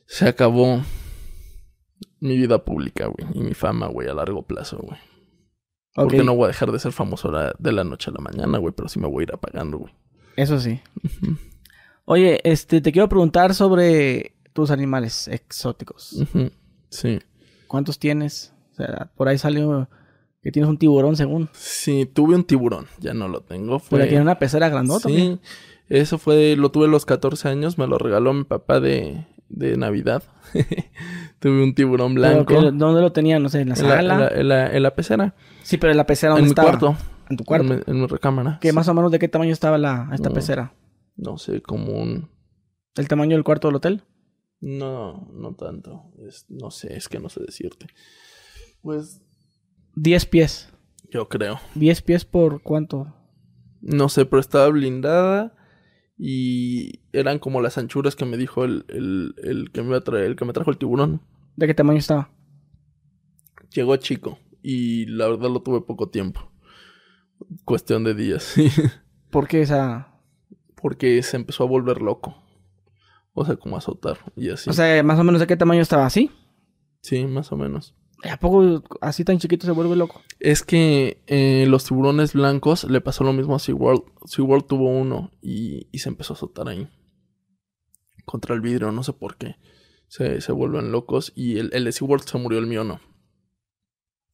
[0.07, 0.83] se acabó
[2.19, 4.99] mi vida pública, güey, y mi fama, güey, a largo plazo, güey.
[5.97, 6.19] Okay.
[6.19, 8.75] Porque no voy a dejar de ser famoso de la noche a la mañana, güey,
[8.77, 9.95] pero sí me voy a ir apagando, güey.
[10.37, 10.81] Eso sí.
[12.05, 16.15] Oye, este, te quiero preguntar sobre tus animales exóticos.
[16.15, 16.53] Uh -huh.
[16.89, 17.19] Sí.
[17.67, 18.55] ¿Cuántos tienes?
[18.73, 19.89] O sea, por ahí salió
[20.43, 21.51] que tienes un tiburón, según.
[21.53, 23.79] Sí, tuve un tiburón, ya no lo tengo.
[23.79, 23.99] Fue...
[23.99, 25.09] Pero tiene una pecera grandota.
[25.09, 25.39] Sí,
[25.89, 29.77] eso fue, lo tuve a los 14 años, me lo regaló mi papá de, de
[29.77, 30.23] Navidad.
[31.41, 32.55] tuve un tiburón blanco.
[32.73, 33.39] ¿Dónde lo tenía?
[33.39, 34.01] No sé, en la sala.
[34.01, 35.35] En la, en la, en la pecera.
[35.63, 36.73] Sí, pero en la pecera, ¿dónde en estaba?
[36.73, 36.97] mi cuarto.
[37.29, 37.73] En tu cuarto.
[37.73, 38.59] En, mi, en mi recámara.
[38.61, 38.75] ¿Qué sí.
[38.75, 40.75] más o menos de qué tamaño estaba la, esta no, pecera?
[41.17, 42.29] No sé, como un...
[42.97, 44.03] ¿El tamaño del cuarto del hotel?
[44.65, 46.11] No, no tanto.
[46.27, 47.87] Es, no sé, es que no sé decirte.
[48.81, 49.21] Pues.
[49.97, 50.71] 10 pies.
[51.11, 51.61] Yo creo.
[51.75, 53.15] 10 pies por cuánto?
[53.83, 55.55] No sé, pero estaba blindada.
[56.17, 60.37] Y eran como las anchuras que me dijo el, el, el que me traer, el
[60.37, 61.21] que me trajo el tiburón.
[61.57, 62.31] ¿De qué tamaño estaba?
[63.71, 64.39] Llegó chico.
[64.63, 66.51] Y la verdad lo tuve poco tiempo.
[67.67, 68.55] Cuestión de días.
[69.31, 70.09] ¿Por qué esa?
[70.75, 72.43] Porque se empezó a volver loco.
[73.35, 74.71] O sea, como azotar y así.
[74.71, 76.31] O sea, más o menos de qué tamaño estaba, ¿así?
[77.03, 77.95] Sí, más o menos.
[78.31, 80.23] ¿A poco así tan chiquito se vuelve loco?
[80.41, 84.03] Es que eh, los tiburones blancos le pasó lo mismo a SeaWorld.
[84.25, 86.89] SeaWorld tuvo uno y, y, se empezó a azotar ahí.
[88.25, 89.57] Contra el vidrio, no sé por qué.
[90.09, 93.01] Se, se vuelven locos y el, el de SeaWorld se murió, el mío no.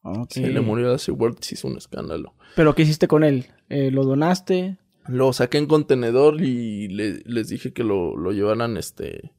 [0.02, 0.44] Okay.
[0.44, 2.34] Se le murió a SeaWorld, se hizo un escándalo.
[2.56, 3.46] ¿Pero qué hiciste con él?
[3.68, 4.78] Eh, ¿Lo donaste?
[5.08, 9.32] Lo saqué en contenedor y le, les dije que lo, lo, llevaran este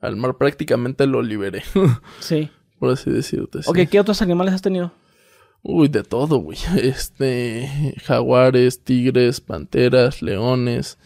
[0.00, 0.36] al mar.
[0.38, 1.62] Prácticamente lo liberé.
[2.20, 2.50] sí.
[2.78, 3.58] Por así decirte.
[3.66, 3.86] Ok, sí.
[3.88, 4.92] ¿qué otros animales has tenido?
[5.62, 6.58] Uy, de todo, güey.
[6.82, 10.98] Este, jaguares, tigres, panteras, leones.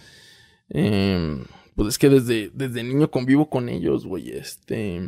[0.69, 1.43] Eh,
[1.75, 4.31] pues es que desde, desde niño convivo con ellos, güey.
[4.31, 5.01] Este,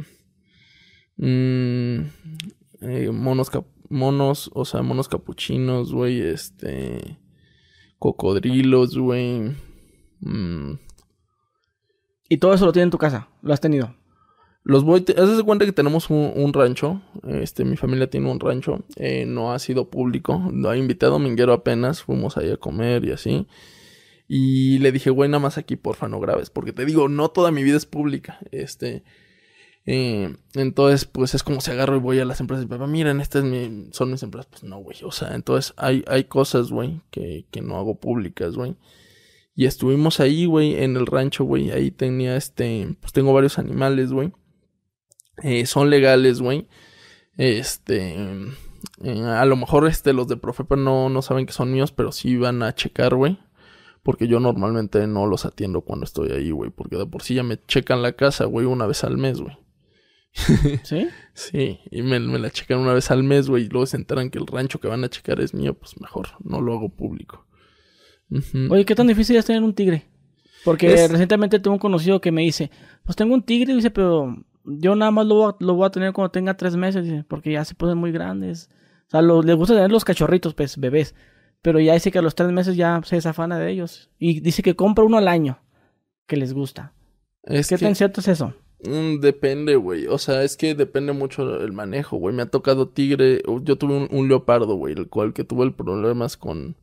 [1.17, 2.01] mmm,
[2.81, 3.51] eh, monos,
[3.89, 6.21] monos, o sea, monos capuchinos, güey.
[6.21, 7.19] Este,
[8.05, 9.57] cocodrilos, güey.
[10.21, 10.75] Mm.
[12.29, 13.29] ¿Y todo eso lo tiene en tu casa?
[13.41, 13.95] ¿Lo has tenido?
[14.63, 18.41] Los voy, haz de cuenta que tenemos un, un, rancho, este, mi familia tiene un
[18.41, 22.59] rancho, eh, no ha sido público, lo ha invitado a Minguero apenas, fuimos ahí a
[22.59, 23.47] comer y así,
[24.29, 27.51] y le dije, güey, nada más aquí porfa no grabes, porque te digo, no toda
[27.51, 29.03] mi vida es pública, este,
[29.87, 33.21] eh, entonces, pues es como si agarro y voy a las empresas y papá, miren,
[33.21, 33.45] estas
[33.93, 37.61] son mis empresas, pues no, güey, o sea, entonces hay, hay cosas, güey, que, que
[37.61, 38.77] no hago públicas, güey.
[39.57, 41.71] Y estuvimos ahí, güey, en el rancho, güey.
[41.71, 42.97] Ahí tenía este.
[43.01, 44.33] Pues tengo varios animales, güey.
[45.43, 46.69] Eh, son legales, güey.
[47.37, 48.17] Este.
[49.03, 52.13] Eh, a lo mejor este, los de Profepa no, no saben que son míos, pero
[52.13, 53.39] sí van a checar, güey.
[54.03, 56.71] Porque yo normalmente no los atiendo cuando estoy ahí, güey.
[56.71, 59.57] Porque de por sí ya me checan la casa, güey, una vez al mes, güey.
[60.83, 61.09] ¿Sí?
[61.33, 63.65] sí, y me, me, la checan una vez al mes, güey.
[63.65, 66.29] Y luego se enteran que el rancho que van a checar es mío, pues mejor,
[66.43, 67.47] no lo hago público.
[68.31, 68.73] Uh -huh.
[68.73, 70.05] Oye, ¿qué tan difícil es tener un tigre?
[70.65, 71.11] Porque es...
[71.11, 72.71] recientemente tuve un conocido que me dice,
[73.05, 75.91] pues tengo un tigre, dice, pero yo nada más lo, voy a- lo voy a
[75.91, 78.71] tener cuando tenga tres meses, dice, porque ya se ponen muy grandes.
[79.07, 81.15] O sea, lo- les gusta tener los cachorritos, pues, bebés.
[81.63, 84.11] Pero ya dice que a los tres meses ya se desafana de ellos.
[84.19, 85.61] Y dice que compra uno al año,
[86.27, 86.93] que les gusta.
[87.43, 88.55] Es ¿Qué que, tan cierto es eso?
[88.87, 90.07] Mm, depende, güey.
[90.07, 92.35] O sea, es que depende mucho el manejo, güey.
[92.35, 93.43] Me ha tocado tigre.
[93.63, 96.77] Yo tuve un, leopardo, güey, el cual que tuve el problemas con,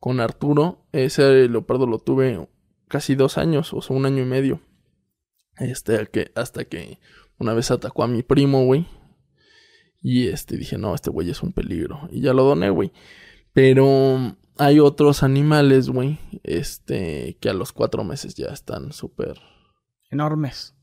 [0.00, 0.84] con Arturo.
[0.92, 2.48] Ese leopardo lo tuve
[2.88, 4.60] casi dos años, o sea, un año y medio.
[5.58, 6.98] Este, que, hasta que
[7.38, 8.86] una vez atacó a mi primo, güey.
[10.02, 12.08] Y este, dije, no, este güey es un peligro.
[12.10, 12.92] Y ya lo doné, güey.
[13.52, 19.38] Pero hay otros animales, güey, este, que a los cuatro meses ya están súper...
[20.10, 20.74] Enormes.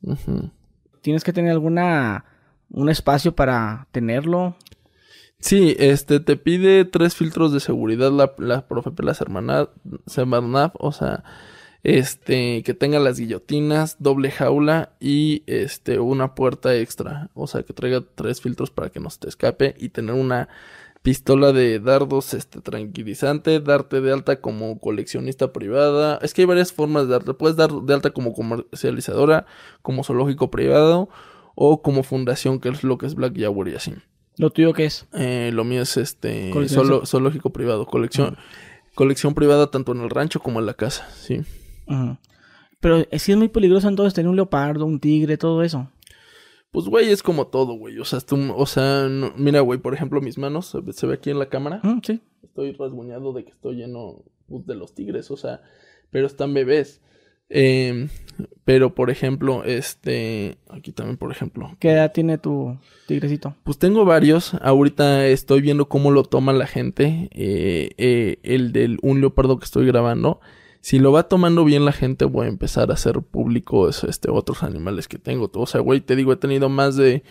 [1.02, 2.26] ¿Tienes que tener alguna...
[2.70, 4.56] un espacio para tenerlo?
[5.40, 9.70] Sí, este, te pide tres filtros de seguridad la, la profe Pela Sermana-
[10.06, 11.24] Semarnat, o sea,
[11.84, 17.74] este, que tenga las guillotinas, doble jaula y, este, una puerta extra, o sea, que
[17.74, 20.48] traiga tres filtros para que no se te escape y tener una
[21.04, 26.72] pistola de dardos, este, tranquilizante, darte de alta como coleccionista privada, es que hay varias
[26.74, 29.46] formas de darte, puedes dar de alta como comercializadora,
[29.82, 31.10] como zoológico privado
[31.56, 33.94] o como fundación, que es lo que es Black Jaguar y así.
[34.38, 35.06] ¿Lo tuyo qué es?
[35.14, 38.38] Eh, lo mío es este zoolo- zoológico privado, colección,
[38.96, 41.42] colección privada tanto en el rancho como en la casa, sí.
[41.88, 42.18] Ujú.
[42.80, 45.90] Pero eh, sí es muy peligroso entonces tener un leopardo, un tigre, todo eso.
[46.74, 47.98] Pues güey, es como todo, güey.
[48.00, 51.08] O sea, tú- o sea, no- mira, güey, por ejemplo, mis manos, se ve, se
[51.08, 51.80] ve aquí en la cámara.
[51.84, 52.20] Mm, sí.
[52.44, 55.62] Estoy rasguñado de que estoy lleno pues, de los tigres, o sea,
[56.12, 57.00] pero están bebés.
[57.50, 58.08] Eh,
[58.66, 63.56] pero por ejemplo, este, aquí también, por ejemplo, ¿Qué edad tiene tu tigrecito?
[63.64, 64.56] Pues tengo varios.
[64.56, 67.30] Ahorita estoy viendo cómo lo toma la gente.
[67.32, 70.40] eh, eh, el del un leopardo que estoy grabando.
[70.84, 74.64] Si lo va tomando bien la gente, voy a empezar a hacer públicos este, otros
[74.64, 75.50] animales que tengo.
[75.54, 77.24] O sea, güey, te digo, he tenido más de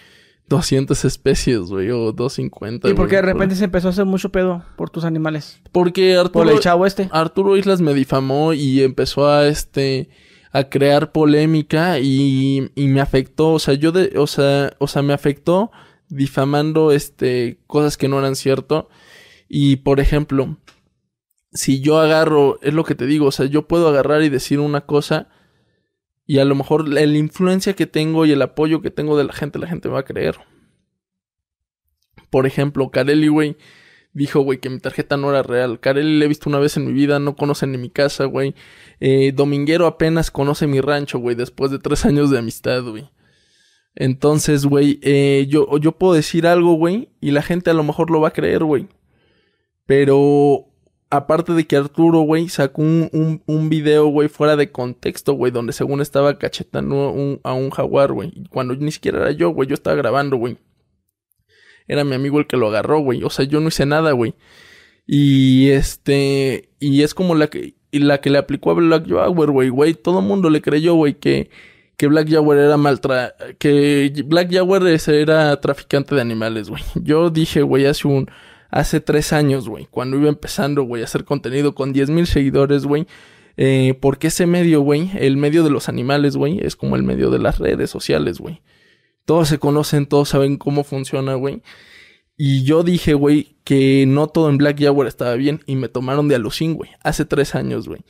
[0.49, 2.89] 200 especies, güey, o 250.
[2.89, 5.61] ¿Y por qué de repente se empezó a hacer mucho pedo por tus animales?
[5.71, 7.11] Porque Por Arturo, el chavo este.
[7.13, 10.09] Arturo Islas me difamó y empezó a este
[10.51, 15.03] a crear polémica y, y me afectó, o sea, yo de, o sea, o sea,
[15.03, 15.71] me afectó
[16.09, 18.89] difamando este cosas que no eran cierto
[19.47, 20.57] y por ejemplo,
[21.53, 24.61] si yo agarro, es lo que te digo, o sea, yo puedo agarrar y decir
[24.61, 25.29] una cosa
[26.27, 29.33] y a lo mejor la, influencia que tengo y el apoyo que tengo de la
[29.33, 30.37] gente, la gente me va a creer.
[32.31, 33.57] Por ejemplo, Carelli, güey,
[34.13, 35.81] dijo, güey, que mi tarjeta no era real.
[35.81, 38.55] Carelli le he visto una vez en mi vida, no conoce ni mi casa, güey.
[39.01, 43.11] Eh, Dominguero apenas conoce mi rancho, güey, después de tres años de amistad, güey.
[43.95, 48.11] Entonces, güey, eh, yo, yo puedo decir algo, güey, y la gente a lo mejor
[48.11, 48.89] lo va a creer, güey.
[49.85, 50.72] Pero,
[51.13, 55.53] aparte de que Arturo, güey, sacó un, un, un video, güey, fuera de contexto, güey,
[55.53, 58.33] donde según estaba cachetando un- a un jaguar, güey.
[58.51, 60.57] Cuando ni siquiera era yo, güey, yo estaba grabando, güey.
[61.87, 63.23] Era mi amigo el que lo agarró, güey.
[63.25, 64.35] O sea, yo no hice nada, güey.
[65.07, 66.71] Y este.
[66.81, 67.75] Y es como la que.
[67.91, 69.95] Y la que le aplicó a Black Jaguar, güey, güey.
[69.95, 71.51] Todo el mundo le creyó, güey, que.
[71.99, 73.35] Que Black Jaguar era maltra...
[73.61, 76.83] Que Black Jaguar era traficante de animales, güey.
[76.97, 78.29] Yo dije, güey, hace un...
[78.73, 79.87] Hace tres años, güey.
[79.91, 83.07] Cuando iba empezando, güey, a hacer contenido con 10 mil seguidores, güey.
[83.59, 87.29] Eh, porque ese medio, güey, el medio de los animales, güey, es como el medio
[87.31, 88.63] de las redes sociales, güey.
[89.27, 91.63] Todos se conocen, todos saben cómo funciona, güey.
[92.39, 95.61] Y yo dije, güey, que no todo en Black Jaguar estaba bien.
[95.67, 96.91] Y me tomaron de alucín, güey.
[97.03, 98.01] Hace tres años, güey.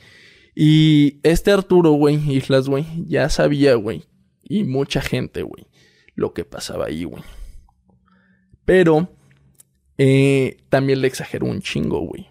[0.55, 4.05] Y este Arturo, güey, Islas, güey, ya sabía, güey.
[4.41, 5.67] Y mucha gente, güey.
[6.15, 7.23] Lo que pasaba ahí, güey.
[8.63, 9.09] Pero
[9.97, 12.27] eh, también le exageró un chingo, güey.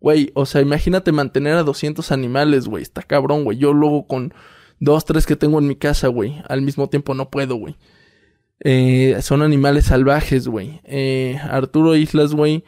[0.00, 2.82] Güey, o sea, imagínate mantener a 200 animales, güey.
[2.82, 3.58] Está cabrón, güey.
[3.58, 4.32] Yo luego con
[4.78, 6.40] dos, tres que tengo en mi casa, güey.
[6.48, 7.76] Al mismo tiempo no puedo, güey.
[8.60, 10.80] Eh, son animales salvajes, güey.
[10.84, 12.64] Eh, Arturo Islas, güey.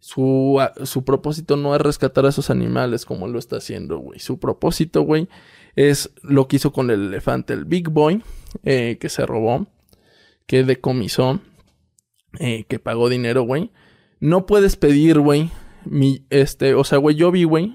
[0.00, 4.18] Su, su propósito no es rescatar a esos animales como lo está haciendo, güey.
[4.18, 5.28] Su propósito, güey,
[5.76, 8.20] es lo que hizo con el elefante, el Big Boy,
[8.64, 9.68] que se robó,
[10.46, 11.40] que decomisó,
[12.32, 13.70] que pagó dinero, güey.
[14.22, 15.50] No puedes pedir, güey,
[15.84, 17.74] mi, este, o sea, güey, yo vi, güey,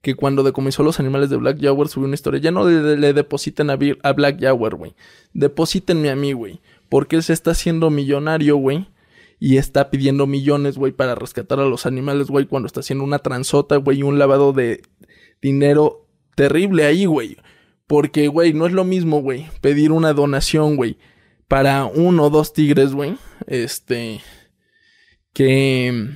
[0.00, 2.40] que cuando decomisó los animales de Black Jaguar subió una historia.
[2.40, 4.94] Ya no le, depositen a, a Black Jaguar, güey.
[5.32, 6.60] Deposítenme a mí, güey.
[6.88, 8.86] Porque él se está haciendo millonario, güey.
[9.40, 13.18] Y está pidiendo millones, güey, para rescatar a los animales, güey, cuando está haciendo una
[13.18, 14.82] transota, güey, y un lavado de
[15.40, 16.06] dinero
[16.36, 17.38] terrible ahí, güey.
[17.88, 20.96] Porque, güey, no es lo mismo, güey, pedir una donación, güey,
[21.48, 23.16] para uno o dos tigres, güey.
[23.48, 24.20] Este.
[25.32, 26.10] Que.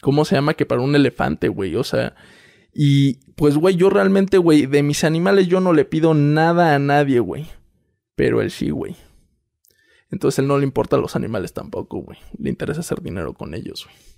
[0.00, 0.54] ¿Cómo se llama?
[0.54, 1.76] Que para un elefante, güey.
[1.76, 2.14] O sea.
[2.72, 6.78] Y pues, güey, yo realmente, güey, de mis animales yo no le pido nada a
[6.78, 7.46] nadie, güey.
[8.14, 8.96] Pero él sí, güey.
[10.10, 12.18] Entonces él no le importa a los animales tampoco, güey.
[12.38, 14.09] Le interesa hacer dinero con ellos, güey.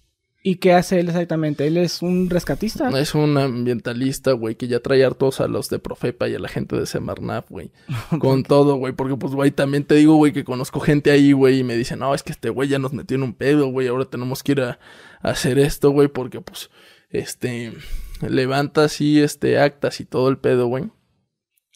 [0.44, 1.66] ¿Y qué hace él exactamente?
[1.68, 2.88] ¿Él es un rescatista?
[2.98, 6.48] Es un ambientalista, güey, que ya trae hartos a los de Profepa y a la
[6.48, 7.70] gente de Semarnap, güey.
[8.18, 8.92] Con todo, güey.
[8.92, 12.00] Porque, pues, güey, también te digo, güey, que conozco gente ahí, güey, y me dicen,
[12.00, 13.86] no, es que este güey ya nos metió en un pedo, güey.
[13.86, 14.80] Ahora tenemos que ir a,
[15.20, 16.70] a hacer esto, güey, porque, pues,
[17.10, 17.72] este,
[18.20, 20.90] levanta así, este, actas y todo el pedo, güey.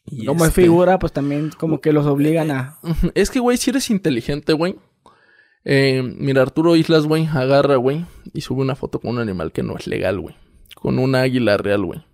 [0.07, 2.79] Y Como este- figura, pues también como que los obligan a...
[3.15, 4.77] Es que, güey, si eres inteligente, güey.
[5.69, 9.65] Eh, mira, Arturo Islas, güey, agarra, güey, y sube una foto con un animal que
[9.65, 10.37] no es legal, güey.
[10.77, 12.05] Con una águila real, güey.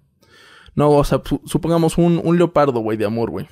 [0.74, 3.46] No, o sea, su- supongamos un, un leopardo, güey, de amor, güey.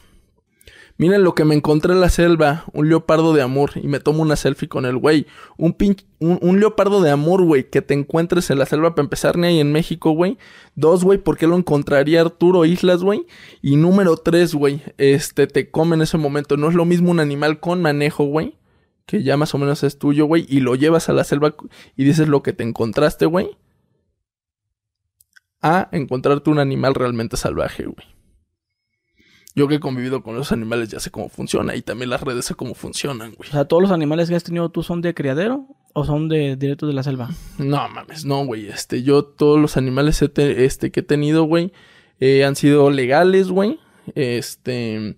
[0.96, 4.22] Miren lo que me encontré en la selva, un leopardo de amor, y me tomo
[4.22, 5.26] una selfie con el güey.
[5.58, 9.04] Un, pin- un, un leopardo de amor, güey, que te encuentres en la selva para
[9.04, 10.38] empezar, ni ahí en México, güey.
[10.74, 13.26] Dos, güey, ¿por qué lo encontraría Arturo Islas, güey?
[13.62, 16.56] Y número tres, güey, este, te come en ese momento.
[16.56, 18.56] No es lo mismo un animal con manejo, güey,
[19.10, 21.56] que ya más o menos es tuyo, güey, y lo llevas a la selva
[21.96, 23.50] y dices lo que te encontraste, güey.
[25.60, 28.06] A encontrarte un animal realmente salvaje, güey.
[29.56, 32.44] Yo que he convivido con los animales ya sé cómo funciona y también las redes
[32.44, 33.48] sé cómo funcionan, güey.
[33.48, 36.54] O sea, ¿todos los animales que has tenido tú son de criadero o son de
[36.54, 37.30] directos de la selva?
[37.58, 38.68] No mames, no, güey.
[38.68, 41.72] Este, yo todos los animales este, que he tenido, güey,
[42.20, 43.80] eh, han sido legales, güey.
[44.14, 45.16] Este,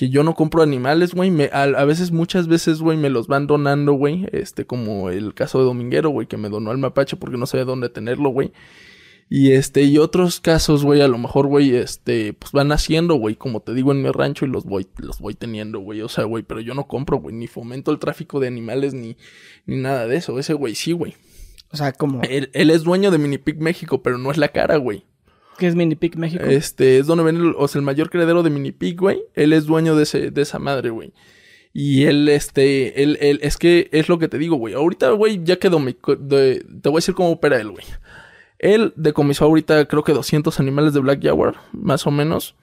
[0.00, 1.30] que yo no compro animales, güey.
[1.52, 4.26] A, a veces, muchas veces, güey, me los van donando, güey.
[4.32, 7.66] Este, como el caso de Dominguero, güey, que me donó el mapache porque no sabía
[7.66, 8.50] dónde tenerlo, güey.
[9.28, 13.36] Y este, y otros casos, güey, a lo mejor, güey, este, pues van haciendo, güey,
[13.36, 16.00] como te digo en mi rancho y los voy, los voy teniendo, güey.
[16.00, 19.18] O sea, güey, pero yo no compro, güey, ni fomento el tráfico de animales ni,
[19.66, 20.38] ni nada de eso.
[20.38, 21.14] Ese güey sí, güey.
[21.72, 22.22] O sea, como...
[22.22, 25.04] Él, él es dueño de Minipig México, pero no es la cara, güey.
[25.60, 26.42] ¿Qué es Mini Pig México?
[26.46, 29.20] Este, es donde ven el, o sea, el mayor criadero de Minipig, güey.
[29.34, 31.12] Él es dueño de, ese, de esa madre, güey.
[31.74, 34.72] Y él, este, él, él, es que es lo que te digo, güey.
[34.72, 37.84] Ahorita, güey, ya quedó mi, de- te voy a decir cómo opera él, güey.
[38.58, 42.56] Él decomisó ahorita, creo que 200 animales de Black Jaguar, más o menos.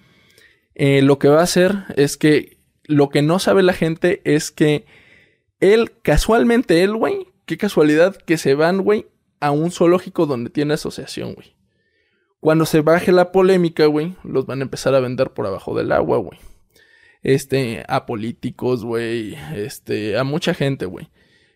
[0.74, 4.50] Eh, lo que va a hacer es que, lo que no sabe la gente es
[4.50, 4.86] que
[5.60, 9.06] él, casualmente él, güey, qué casualidad que se van, güey,
[9.40, 11.57] a un zoológico donde tiene asociación, güey.
[12.48, 15.92] Cuando se baje la polémica, güey, los van a empezar a vender por abajo del
[15.92, 16.40] agua, güey.
[17.22, 21.10] Este, a políticos, güey, este, a mucha gente, güey.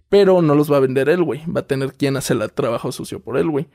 [0.10, 1.46] Pero no los va a vender él, güey.
[1.46, 3.70] Va a tener quien hace el trabajo sucio por él, güey.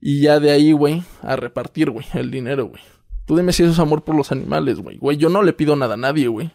[0.00, 2.80] Y ya de ahí, güey, a repartir, güey, el dinero, güey.
[3.26, 4.96] Tú dime si eso es amor por los animales, güey.
[4.96, 6.50] Güey, yo no le pido nada a nadie, güey.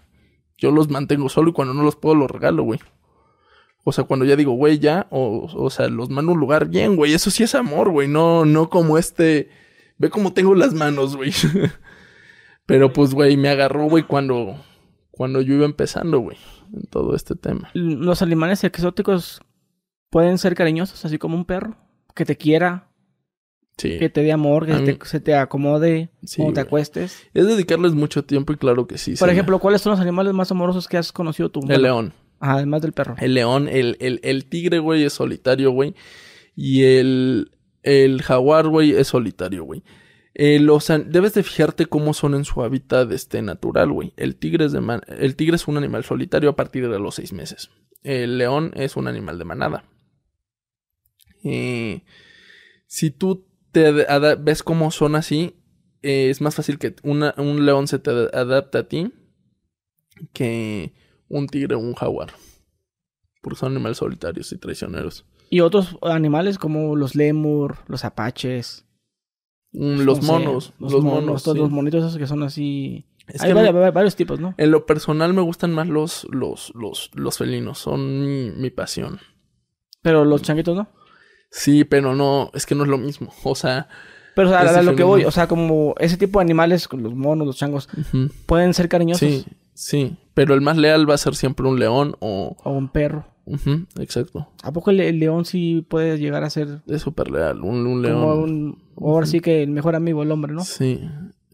[0.57, 2.79] Yo los mantengo solo y cuando no los puedo los regalo, güey.
[3.83, 6.95] O sea, cuando ya digo, güey, ya, o, sea, los mando a un lugar bien,
[6.95, 7.13] güey.
[7.13, 8.07] Eso sí es amor, güey.
[8.07, 9.68] No, no como este.
[9.99, 11.31] Ve cómo tengo las manos, güey.
[12.65, 14.55] Pero pues, güey, me agarró, güey, cuando,
[15.11, 16.37] cuando yo iba empezando, güey,
[16.73, 17.69] en todo este tema.
[17.73, 19.41] Los animales exóticos
[20.09, 21.77] pueden ser cariñosos, así como un perro.
[22.15, 22.87] Que te quiera,
[23.77, 23.97] Sí.
[23.97, 27.23] que te dé amor, que se mí- te, se te acomode Sí, te acuestes.
[27.33, 29.15] Es dedicarles mucho tiempo y claro que sí.
[29.15, 31.61] Por ejemplo, ¿cuáles son los animales más amorosos que has conocido tú?
[31.61, 32.13] El Bueno, león.
[32.39, 33.15] además del perro.
[33.19, 35.95] El león, el, el, el tigre, güey, es solitario, güey.
[36.55, 37.51] Y el,
[37.83, 39.83] el jaguar, güey, es solitario, güey.
[40.33, 44.13] Eh, los debes de fijarte cómo son en su hábitat este, natural, güey.
[44.15, 47.71] El tigre es el tigre es un animal solitario a partir de los seis meses.
[48.03, 49.83] El león es un animal de manada.
[51.43, 52.03] Eh,
[52.87, 55.55] si tú te ves cómo son así,
[56.01, 59.11] eh, es más fácil que un león se te ad- adapte a ti
[60.33, 60.93] que
[61.27, 62.33] un tigre o un jaguar.
[63.41, 65.25] Porque son animales solitarios y traicioneros.
[65.49, 68.85] Y otros animales como los lemur, los apaches.
[69.71, 70.73] Mm, los no sé, monos.
[70.79, 71.43] Los, monos.
[71.43, 71.61] todos sí.
[71.61, 73.05] los monitos esos que son así.
[73.27, 74.55] Es Hay que me- varios tipos, ¿no?
[74.57, 77.77] en lo personal me gustan más los, los, los, los felinos.
[77.77, 79.19] Son mi, mi pasión.
[80.01, 80.87] Pero los changuitos no.
[81.51, 83.31] Sí, pero no, es que no es lo mismo.
[83.43, 83.87] O sea,
[84.35, 87.13] Pero o sea, a lo que voy, o sea, como ese tipo de animales, los
[87.15, 87.89] monos, los changos,
[88.45, 89.27] pueden ser cariñosos.
[89.27, 90.17] sí, sí.
[90.33, 92.55] Pero el más leal va a ser siempre un león o...
[92.63, 93.25] O un perro.
[93.99, 94.47] Exacto.
[94.63, 97.61] ¿A poco el, el león sí puede llegar a ser Es súper leal.
[97.61, 98.21] Un, un león.
[98.21, 98.77] como un...
[98.95, 100.63] o Ahora sí que el mejor amigo del hombre, ¿no?
[100.63, 101.01] Sí.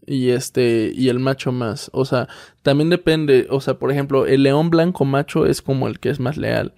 [0.06, 1.90] Y este, y el macho más.
[1.92, 2.28] O sea,
[2.62, 3.46] también depende.
[3.50, 6.74] O sea, por ejemplo, el león blanco macho es como el que es más leal.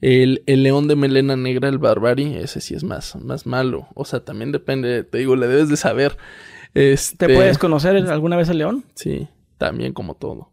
[0.00, 3.88] El, el león de melena negra, el barbari, ese sí es más, más malo.
[3.94, 6.16] O sea, también depende, te digo, le debes de saber.
[6.74, 8.84] Este, ¿Te puedes conocer alguna vez el león?
[8.94, 10.50] Sí, también como todo.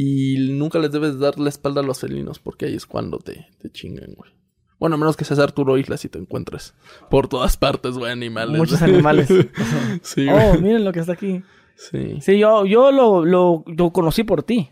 [0.00, 3.46] Y nunca les debes dar la espalda a los felinos, porque ahí es cuando te,
[3.60, 4.30] te chingan, güey.
[4.78, 6.72] Bueno, a menos que seas Arturo Islas y te encuentres
[7.10, 8.56] por todas partes, güey, animales.
[8.58, 9.26] Muchos animales.
[10.02, 10.50] sí, güey.
[10.50, 11.42] oh, miren lo que está aquí.
[11.74, 12.18] Sí.
[12.20, 14.68] Sí, yo, yo lo, lo, lo conocí por ti.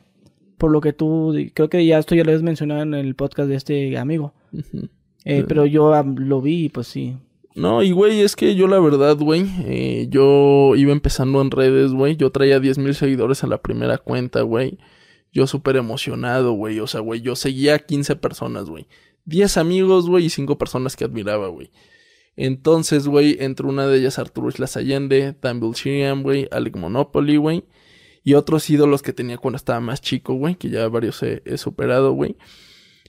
[0.59, 3.49] por lo que tú, creo que ya esto ya lo habías mencionado en el podcast
[3.49, 4.33] de este amigo.
[5.25, 5.45] Eh, Sí.
[5.49, 7.17] Pero yo lo vi y pues sí.
[7.57, 11.93] No, y güey, es que yo la verdad, güey, eh, yo iba empezando en redes,
[11.93, 12.17] güey.
[12.17, 14.79] Yo traía 10 mil seguidores en la primera cuenta, güey.
[15.37, 16.81] Yo súper emocionado, güey.
[16.81, 18.87] O sea, güey, yo seguía a 15 personas, güey.
[19.27, 21.71] 10 amigos, güey, y 5 personas que admiraba, güey.
[22.37, 27.65] Entonces, güey, entre una de ellas Arturo Islas Allende, Dan Bilzerian, güey, Alec Monopoly, güey.
[28.25, 31.59] Y otros ídolos que tenía cuando estaba más chico, güey, que ya varios he, he
[31.59, 32.39] superado, güey.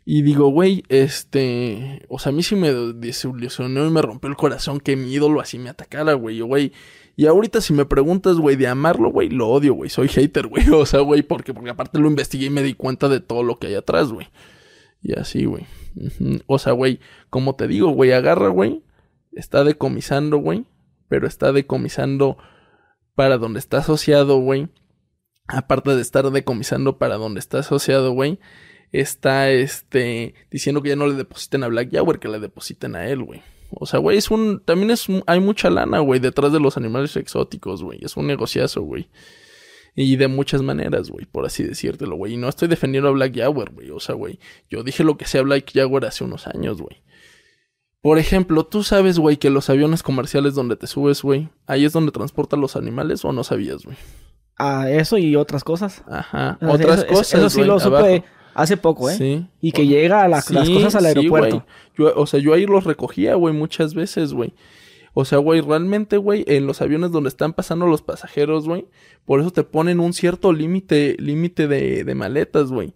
[0.03, 2.05] Y digo, güey, este.
[2.09, 5.39] O sea, a mí sí me desilusionó y me rompió el corazón que mi ídolo
[5.39, 6.35] así me atacara, güey.
[6.35, 6.73] Yo, güey.
[7.17, 9.89] Y ahorita, si me preguntas, güey, de amarlo, güey, lo odio, güey.
[9.89, 10.69] Soy hater, güey.
[10.71, 13.57] O sea, güey, porque, porque aparte lo investigué y me di cuenta de todo lo
[13.59, 14.27] que hay atrás, güey.
[15.01, 15.65] Y así, güey.
[16.45, 16.99] O sea, güey,
[17.29, 18.83] como te digo, güey, agarra, güey.
[19.33, 20.67] Está decomisando, güey.
[21.09, 22.37] Pero está decomisando
[23.15, 24.69] para donde está asociado, güey.
[25.47, 28.39] Aparte de estar decomisando para donde está asociado, güey
[28.91, 33.07] está este diciendo que ya no le depositen a Black Jaguar, que le depositen a
[33.07, 33.41] él, güey.
[33.71, 37.15] O sea, güey, es un también es hay mucha lana, güey, detrás de los animales
[37.15, 37.99] exóticos, güey.
[38.01, 39.09] Es un negociazo, güey.
[39.95, 42.33] Y de muchas maneras, güey, por así decírtelo, güey.
[42.33, 43.89] Y no estoy defendiendo a Black Jaguar, güey.
[43.89, 44.39] O sea, güey,
[44.69, 47.01] yo dije lo que sea Black Jaguar hace unos años, güey.
[48.01, 51.93] Por ejemplo, tú sabes, güey, que los aviones comerciales donde te subes, güey, ahí es
[51.93, 53.97] donde transportan los animales o no sabías, güey.
[54.57, 56.03] Ah, eso y otras cosas.
[56.07, 56.57] Ajá.
[56.59, 57.33] Sea, Otras eso, cosas.
[57.33, 58.25] Eso sí lo supe abajo.
[58.57, 59.13] Hace poco, ¿eh?
[59.17, 59.47] Sí.
[59.61, 61.65] Y que llega a la- las cosas al aeropuerto.
[61.97, 64.53] Yo, o sea, yo ahí los recogía, güey, muchas veces, güey.
[65.13, 68.87] O sea, güey, realmente, güey, en los aviones donde están pasando los pasajeros, güey,
[69.25, 72.93] por eso te ponen un cierto límite, límite de, de maletas, güey.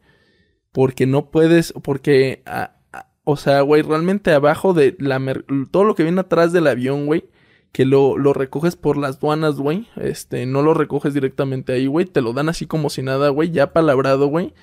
[0.72, 5.84] Porque no puedes, porque, a- a- o sea, güey, realmente abajo de la, mer- todo
[5.84, 7.26] lo que viene atrás del avión, güey,
[7.72, 12.06] que lo, lo recoges por las duanas, güey, este, no lo recoges directamente ahí, güey,
[12.06, 14.54] te lo dan así como si nada, güey, ya palabrado, güey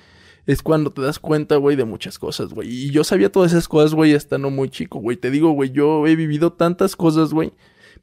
[0.51, 2.69] es cuando te das cuenta, güey, de muchas cosas, güey.
[2.69, 5.15] Y yo sabía todas esas cosas, güey, estando muy chico, güey.
[5.17, 7.53] Te digo, güey, yo he vivido tantas cosas, güey,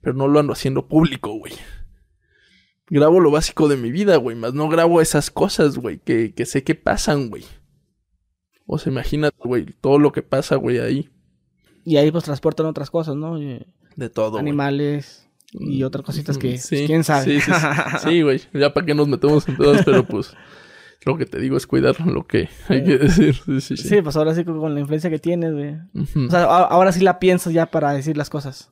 [0.01, 1.53] pero no lo ando haciendo público, güey.
[2.89, 6.47] Grabo lo básico de mi vida, güey, más no grabo esas cosas, güey, que, que
[6.47, 7.45] sé que pasan, güey.
[8.65, 11.11] O sea, imagínate, güey, todo lo que pasa, güey, ahí.
[11.85, 13.43] Y ahí pues transportan otras cosas, ¿no?
[13.43, 13.67] Y-
[13.97, 14.39] De todo.
[14.39, 17.25] Animales y otras cositas que, Sí, pues, quién sabe.
[17.25, 18.09] Sí, sí, sí.
[18.09, 18.41] Sí, güey.
[18.53, 20.33] Ya para qué nos metemos en todas, pero pues
[21.07, 23.35] lo que te digo es cuidar lo que hay que decir.
[23.35, 23.89] Sí, sí, sí.
[23.89, 25.77] Sí, pues ahora sí con la influencia que tienes, güey.
[26.27, 28.71] O sea, ahora sí la piensas ya para decir las cosas.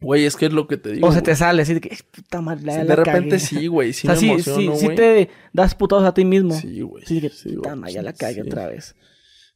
[0.00, 1.06] Güey, es que es lo que te digo.
[1.06, 1.24] o se güey.
[1.24, 3.38] te sale así de que, "Eh, puta madre, la- Sí, la de repente cagué".
[3.38, 3.92] sí, güey.
[3.92, 6.54] Sí o sea, sí, emociono, sí, sí te das putados a ti mismo.
[6.54, 7.04] Sí, güey.
[7.06, 8.96] Sí, que, Sí, puta madre, ya la cagué otra vez.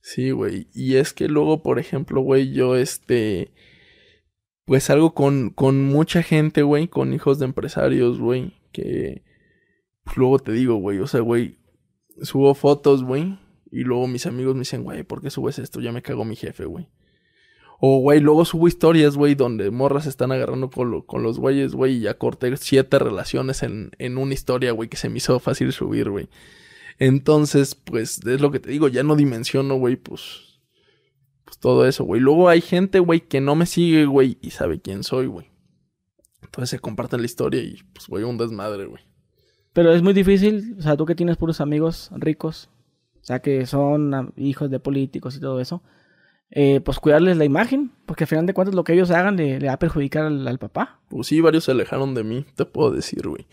[0.02, 0.68] Sí, güey.
[0.72, 3.50] Y es que luego, por ejemplo, güey, yo este...
[4.66, 9.24] Pues algo con, con mucha gente, güey, con hijos de empresarios, güey, que...
[10.14, 11.58] luego te digo, güey, o sea, güey,
[12.22, 13.38] subo fotos, güey,
[13.70, 15.80] y luego mis amigos me dicen, güey, ¿por qué subes esto?
[15.80, 16.88] Ya me cagó mi jefe, güey.
[17.78, 21.74] O, güey, luego subo historias, güey, donde morras están agarrando con, lo- con los güeyes,
[21.74, 25.38] güey, y ya corté siete relaciones en, en una historia, güey, que se me hizo
[25.40, 26.28] fácil subir, güey.
[26.98, 30.60] Entonces, pues, es lo que te digo, ya no dimensiono, güey, pues,
[31.44, 32.20] pues todo eso, güey.
[32.22, 35.50] Luego hay gente, güey, que no me sigue, güey, y sabe quién soy, güey.
[36.42, 39.02] Entonces se comparten la historia y, pues, güey, un desmadre, güey.
[39.76, 42.70] Pero es muy difícil, o sea, tú que tienes puros amigos ricos,
[43.20, 45.82] o sea, que son hijos de políticos y todo eso,
[46.50, 49.60] eh, pues cuidarles la imagen, porque al final de cuentas lo que ellos hagan le,
[49.60, 51.00] le va a perjudicar al, al papá.
[51.10, 53.46] Pues sí, varios se alejaron de mí, te puedo decir, güey.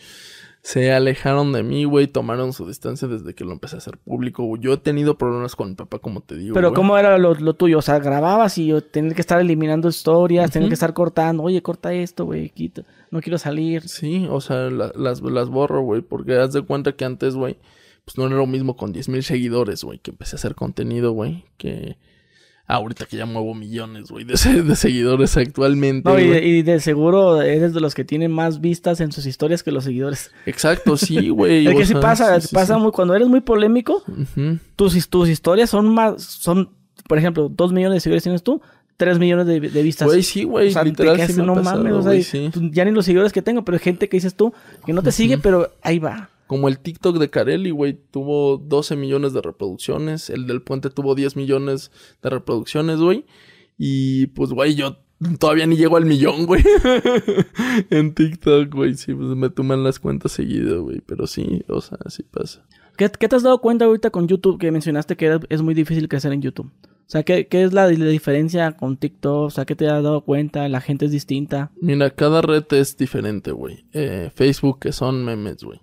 [0.61, 4.45] Se alejaron de mí, güey, tomaron su distancia desde que lo empecé a hacer público,
[4.45, 4.61] güey.
[4.61, 6.76] Yo he tenido problemas con mi papá, como te digo, Pero güey.
[6.78, 7.80] ¿cómo era lo, lo tuyo?
[7.80, 10.69] O sea, grababas y yo tener que estar eliminando historias, tener Ujú.
[10.69, 12.84] que estar cortando, oye, corta esto, güey, quita,
[13.14, 13.88] no quiero salir.
[13.88, 17.57] Sí, o sea, la- las, las borro, güey, porque haz de cuenta que antes, güey,
[18.05, 21.11] pues no era lo mismo con 10.000 mil seguidores, güey, que empecé a hacer contenido,
[21.14, 21.97] güey, que
[22.66, 26.09] ahorita que ya muevo millones, güey, de, se- de seguidores actualmente.
[26.09, 29.72] No, y, de seguro eres de los que tienen más vistas en sus historias que
[29.72, 30.32] los seguidores.
[30.45, 31.68] Exacto, sí, güey.
[31.68, 32.82] Es que sí pasa, sí, pasa sí.
[32.82, 34.03] muy, cuando eres muy polémico,
[34.76, 36.72] tus, tus historias son más, son,
[37.07, 38.61] por ejemplo, dos millones de seguidores tienes tú,
[38.97, 40.07] tres millones de, de vistas.
[40.07, 42.23] Güey, sí, güey, o sea, te literal quedas, sí no pasado, mames, o sea, güey,
[42.23, 42.49] sí.
[42.53, 44.53] pues, ya ni los seguidores que tengo, pero hay gente que dices tú
[44.85, 46.29] que no te sigue, pero ahí va.
[46.47, 50.29] Como el TikTok de Carelli, güey, tuvo 12 millones de reproducciones.
[50.29, 51.89] El del puente tuvo 10 millones
[52.21, 53.25] de reproducciones, güey.
[53.77, 54.97] Y pues, güey, yo
[55.39, 56.61] todavía ni llego al millón, güey.
[57.89, 58.95] en TikTok, güey.
[58.95, 61.01] Sí, pues me toman las cuentas seguido, güey.
[61.05, 62.65] Pero sí, o sea, sí pasa.
[62.97, 65.73] ¿Qué, qué te has dado cuenta ahorita con YouTube que mencionaste que era- es muy
[65.73, 66.71] difícil crecer en YouTube?
[67.05, 69.45] O sea, ¿qué, qué es la, diferencia con TikTok?
[69.45, 70.67] O sea, ¿qué te has dado cuenta?
[70.69, 71.71] ¿La gente es distinta?
[71.79, 73.85] Mira, cada red es diferente, güey.
[73.93, 75.79] Eh, Facebook, que son memes, güey.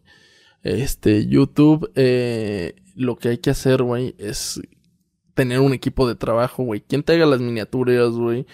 [0.62, 4.60] Este, YouTube, eh, lo que hay que hacer, güey, es
[5.34, 6.80] tener un equipo de trabajo, güey.
[6.80, 8.46] ¿Quién te haga las miniaturas, güey?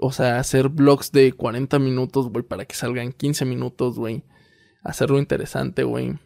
[0.00, 4.24] O sea, hacer vlogs de 40 minutos, güey, para que salgan 15 minutos, güey.
[4.82, 6.18] Hacerlo interesante, güey.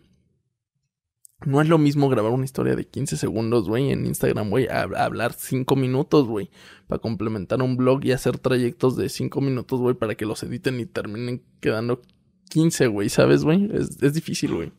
[1.47, 4.83] No es lo mismo grabar una historia de 15 segundos, güey, en Instagram, güey, a,
[4.83, 6.51] a hablar 5 minutos, güey,
[6.87, 10.81] para complementar un blog y hacer trayectos de 5 minutos, güey, para que los editen
[10.81, 12.03] y terminen quedando
[12.51, 13.69] 15, güey, ¿sabes, güey?
[13.73, 14.73] Es, es difícil, güey.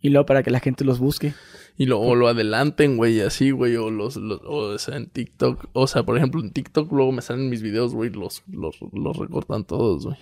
[0.00, 1.34] Y luego para que la gente los busque.
[1.76, 5.70] Y lo, o lo adelanten, güey, así, güey, o los, los, o sea, en TikTok,
[5.72, 9.16] o sea, por ejemplo, en TikTok luego me salen mis videos, güey, los, los, los
[9.16, 10.16] recortan todos, güey.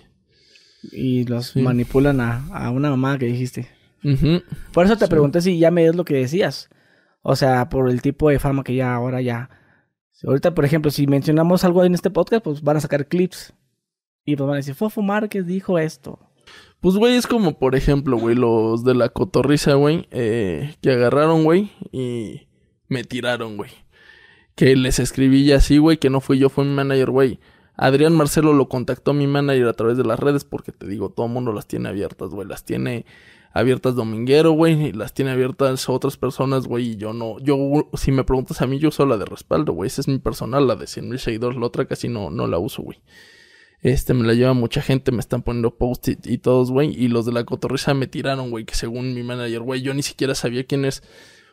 [0.91, 1.61] Y los Sí.
[1.61, 3.67] manipulan a, a una mamá que dijiste.
[4.73, 5.09] Por eso te Sí.
[5.09, 6.69] pregunté si ya me es lo que decías.
[7.21, 9.49] O sea, por el tipo de fama que ya ahora ya.
[10.23, 13.53] Ahorita, por ejemplo, si mencionamos algo en este podcast, pues van a sacar clips.
[14.25, 16.19] Y pues van a decir, Fofo Márquez dijo esto.
[16.79, 21.43] Pues, güey, es como, por ejemplo, güey, los de la cotorriza, güey, eh, que agarraron,
[21.43, 22.47] güey, y
[22.87, 23.71] me tiraron, güey.
[24.55, 27.39] Que les escribí ya así, güey, que no fui yo, fue mi manager, güey.
[27.75, 31.27] Adrián Marcelo lo contactó mi manager a través de las redes porque te digo, todo
[31.27, 32.47] el mundo las tiene abiertas, güey.
[32.47, 33.05] Las tiene
[33.59, 37.39] abiertas Dominguero, güey, y las tiene abiertas otras personas, güey, y yo no.
[37.39, 37.57] Yo,
[37.93, 39.87] si me preguntas a mí, yo uso la de respaldo, güey.
[39.87, 41.57] Esa es mi personal, la de 100 mil seguidores.
[41.57, 43.01] La otra casi no, no la uso, güey.
[43.81, 46.91] Este, me la lleva mucha gente, me están poniendo post y, y todos, güey.
[46.95, 50.03] Y los de la cotorriza me tiraron, güey, que según mi manager, güey, yo ni
[50.03, 51.03] siquiera sabía quién es.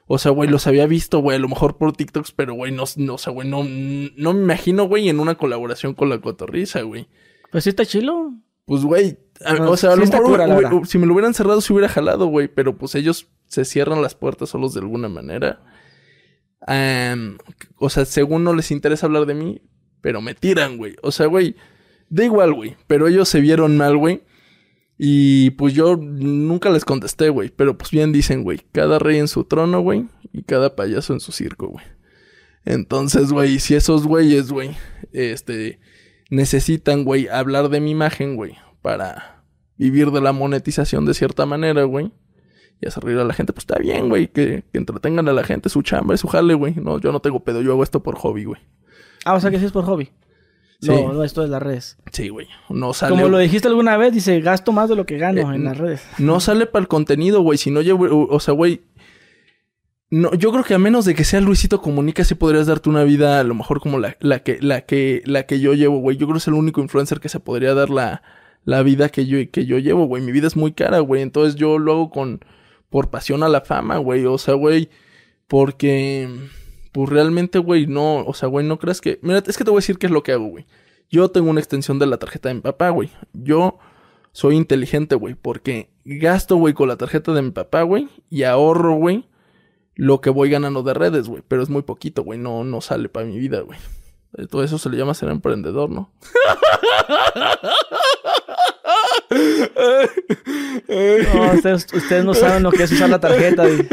[0.06, 2.84] O sea, güey, los había visto, güey, a lo mejor por TikToks, pero, güey, no,
[2.96, 6.82] no, o sea, güey, no, no me imagino, güey, en una colaboración con la cotorriza,
[6.82, 7.08] güey.
[7.50, 8.34] Pues sí está chilo.
[8.66, 9.18] Pues, güey,
[9.58, 11.72] No, o sea, a sí lo mejor, cura, güey, si me lo hubieran cerrado, se
[11.72, 15.60] hubiera jalado, güey, pero pues ellos se cierran las puertas solos de alguna manera.
[16.66, 17.38] Am,
[17.76, 19.60] o sea, según no les interesa hablar de mí,
[20.00, 20.96] pero me tiran, güey.
[21.02, 21.56] O sea, güey,
[22.08, 24.22] da igual, güey, pero ellos se vieron mal, güey.
[24.96, 29.28] Y pues yo nunca les contesté, güey, pero pues bien dicen, güey, cada rey en
[29.28, 31.84] su trono, güey, y cada payaso en su circo, güey.
[32.64, 34.70] Entonces, güey, si esos güeyes, güey,
[35.12, 35.80] este,
[36.30, 39.42] necesitan, güey, hablar de mi imagen, güey, para
[39.76, 42.12] vivir de la monetización de cierta manera, güey,
[42.80, 45.44] y hacer reír a la gente, pues está bien, güey, que, que entretengan a la
[45.44, 46.74] gente, su chamba, su jale, güey.
[46.74, 48.60] No, yo no tengo pedo, yo hago esto por hobby, güey.
[49.24, 50.10] Ah, o sea que sí es por hobby.
[50.80, 50.90] Sí.
[50.90, 51.96] No, no, esto es las redes.
[52.12, 52.46] Sí, güey.
[52.68, 53.14] No sale.
[53.14, 55.78] Como lo dijiste alguna vez, dice, gasto más de lo que gano Eh, en las
[55.78, 56.02] redes.
[56.18, 57.56] No sale para el contenido, güey.
[57.56, 58.82] Si no llevo, o sea, güey.
[60.10, 63.04] No, yo creo que a menos de que sea Luisito Comunica, sí podrías darte una
[63.04, 66.16] vida a lo mejor como la, la que, la que, la que yo llevo, güey.
[66.16, 68.22] Yo creo que es el único influencer que se podría dar la,
[68.64, 70.22] la vida que yo, que yo llevo, güey.
[70.22, 71.22] Mi vida es muy cara, güey.
[71.22, 72.40] Entonces yo lo hago con,
[72.90, 74.24] por pasión a la fama, güey.
[74.26, 74.88] O sea, güey,
[75.48, 76.28] porque,
[76.92, 79.78] pues realmente, güey, no, o sea, güey, no creas que, mira, es que te voy
[79.78, 80.66] a decir qué es lo que hago, güey.
[81.10, 83.10] Yo tengo una extensión de la tarjeta de mi papá, güey.
[83.32, 83.78] Yo
[84.32, 88.94] soy inteligente, güey, porque gasto, güey, con la tarjeta de mi papá, güey, y ahorro,
[88.94, 89.26] güey,
[89.96, 93.08] lo que voy ganando de redes, güey, pero es muy poquito, güey, no, no sale
[93.08, 93.78] para mi vida, güey.
[94.36, 96.10] Eh, Todo eso se le llama ser emprendedor, ¿no?
[101.34, 103.68] No, ustedes, ustedes no saben lo que es usar la tarjeta.
[103.68, 103.86] y-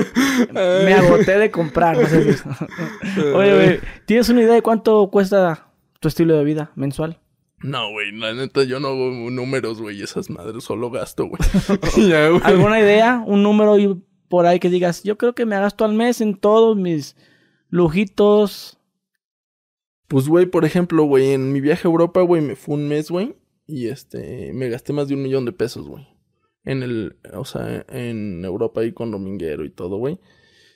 [0.86, 1.98] Me agoté de comprar.
[1.98, 2.44] no sé si-
[3.36, 5.68] Oye, güey, ¿tienes una idea de cuánto cuesta
[6.00, 7.20] tu estilo de vida mensual?
[7.60, 11.28] No, güey, la neta, yo no hago números, güey, esas madres solo gasto,
[11.98, 12.14] güey.
[12.44, 13.24] ¿Alguna idea?
[13.26, 16.36] Un número y por ahí que digas, yo creo que me gasto al mes en
[16.36, 17.18] todos mis
[17.70, 18.80] lujitos.
[20.08, 23.12] Pues, güey, por ejemplo, güey, en mi viaje a Europa, güey, me fue un mes,
[23.12, 23.36] güey.
[23.68, 26.08] Y este, me gasté más de un millón de pesos, güey.
[26.64, 30.18] En el, o sea, en Europa ahí con Dominguero y todo, güey.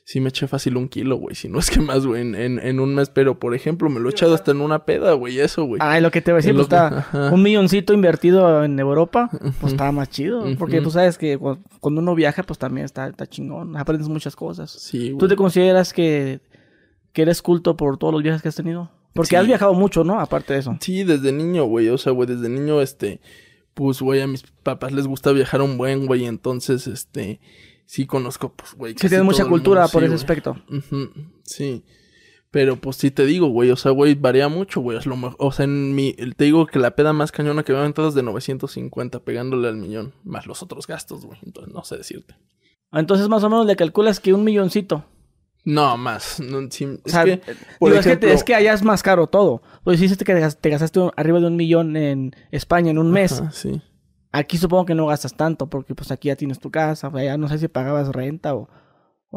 [0.08, 1.34] Sí me eché fácil un kilo, güey.
[1.36, 3.10] Si no es que más, güey, en, en, en un mes.
[3.10, 5.80] Pero, por ejemplo, me lo he echado hasta en una peda, güey, eso, güey.
[5.84, 7.32] Ay, lo que te voy a decir, Es pues que- está ajá.
[7.34, 10.46] un milloncito invertido en Europa, pues estaba más chido.
[10.60, 13.76] Porque tú sabes que cu- cuando uno viaja, pues también está, está chingón.
[13.78, 14.70] Aprendes muchas cosas.
[14.70, 15.30] Sí, ¿Tú güey.
[15.30, 16.40] te consideras que,
[17.12, 18.92] que eres culto por todos los viajes que has tenido?
[19.14, 19.36] Porque Sí.
[19.38, 20.20] has viajado mucho, ¿no?
[20.20, 20.78] Aparte de eso.
[20.82, 21.90] Sí, desde niño, güey.
[21.90, 23.22] O sea, güey, desde niño, este,
[23.74, 26.26] pues, güey, a mis papás les gusta viajar un buen, güey.
[26.26, 27.40] Entonces, este,
[27.86, 28.94] sí conozco, pues, güey.
[28.94, 30.58] Sí, tienes mucha cultura mundo, por sí, ese aspecto.
[31.44, 31.84] Sí.
[32.52, 34.98] Pero pues sí te digo, güey, o sea, güey, varía mucho, güey.
[34.98, 37.74] Es lo mejor, o sea, en mi, te digo que la peda más cañona que
[37.74, 41.38] me han aventado es de 950, pegándole al millón, más los otros gastos, güey.
[41.46, 42.36] Entonces, no sé decirte.
[42.94, 45.04] Entonces, más o menos le calculas que un milloncito.
[45.66, 46.40] No, más.
[46.40, 47.42] No, sí, O es que,
[47.80, 49.62] por digo, es, que te- es que allá es más caro todo.
[49.84, 53.00] Pues dijiste que te gas- te gastaste un- arriba de un millón en España en
[53.00, 53.34] un mes.
[53.42, 53.82] Ajá, sí.
[54.38, 57.08] Aquí supongo que no gastas tanto, porque pues aquí ya tienes tu casa.
[57.14, 58.68] Allá no sé si pagabas renta o,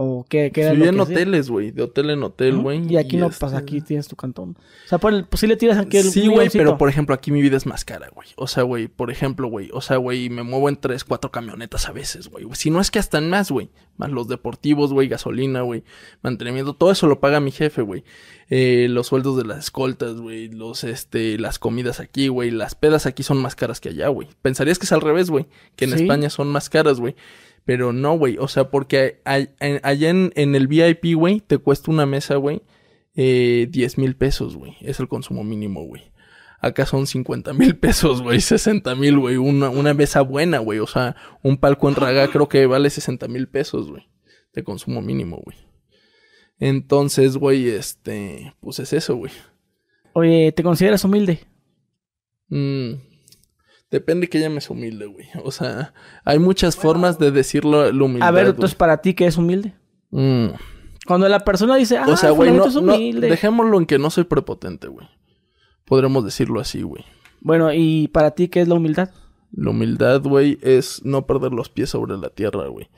[0.01, 1.71] ¿O qué, qué era Pues lo vivía en que hoteles, güey.
[1.73, 2.87] De hotel en hotel, güey.
[2.89, 4.51] Y aquí no este- pasa, aquí tienes tu cantón.
[4.51, 7.17] O sea, por el- pues sí le tiras aquí el Sí, güey, pero por ejemplo,
[7.17, 8.29] aquí mi vida es más cara, güey.
[8.37, 9.71] O sea, güey, por ejemplo, güey.
[9.73, 12.47] O sea, güey, me muevo en tres, cuatro camionetas a veces, güey.
[12.53, 13.71] Si no es que hasta en más, güey.
[13.97, 15.83] Más los deportivos, güey, gasolina, güey.
[16.23, 18.05] Mantenimiento, todo eso lo paga mi jefe, güey.
[18.51, 20.49] Eh, los sueldos de las escoltas, güey.
[20.49, 22.53] Los, este, las comidas aquí, güey.
[22.53, 24.29] Las pedas aquí son más caras que allá, güey.
[24.43, 25.47] Pensarías que es al revés, güey.
[25.75, 26.03] Que en Sí.
[26.05, 27.17] España son más caras, güey.
[27.69, 28.39] Pero no, güey.
[28.39, 29.47] O sea, porque a-
[29.83, 32.63] allá en, en el VIP, güey, te cuesta una mesa, güey.
[33.15, 34.75] Eh, 10 mil pesos, güey.
[34.81, 36.11] Es el consumo mínimo, güey.
[36.61, 38.41] Acá son 50 mil pesos, güey.
[38.41, 39.37] 60 mil, güey.
[39.37, 40.79] Una, una mesa buena, güey.
[40.79, 44.09] O sea, un palco en Raga creo que vale 60 mil pesos, güey.
[44.55, 45.59] De consumo mínimo, güey.
[46.59, 48.55] Entonces, güey, este...
[48.61, 49.33] Pues es eso, güey.
[50.15, 51.41] Oye, ¿te consideras humilde?
[52.49, 52.93] Mm,
[53.91, 55.27] depende que llames humilde, güey.
[55.45, 58.55] O sea, hay muchas formas de decirlo la humildad, A ver, güey.
[58.55, 59.75] entonces para ti, ¿qué es humilde?
[60.11, 60.49] Mm.
[61.07, 63.29] Cuando la persona dice, ah, O sea, güey, no, es no- humilde.
[63.31, 65.07] dejémoslo en que no soy prepotente, güey.
[65.85, 67.05] Podremos decirlo así, güey.
[67.41, 69.11] Bueno, ¿y para ti qué es la humildad?
[69.53, 72.91] La humildad, güey, es no perder los pies sobre la tierra, güey.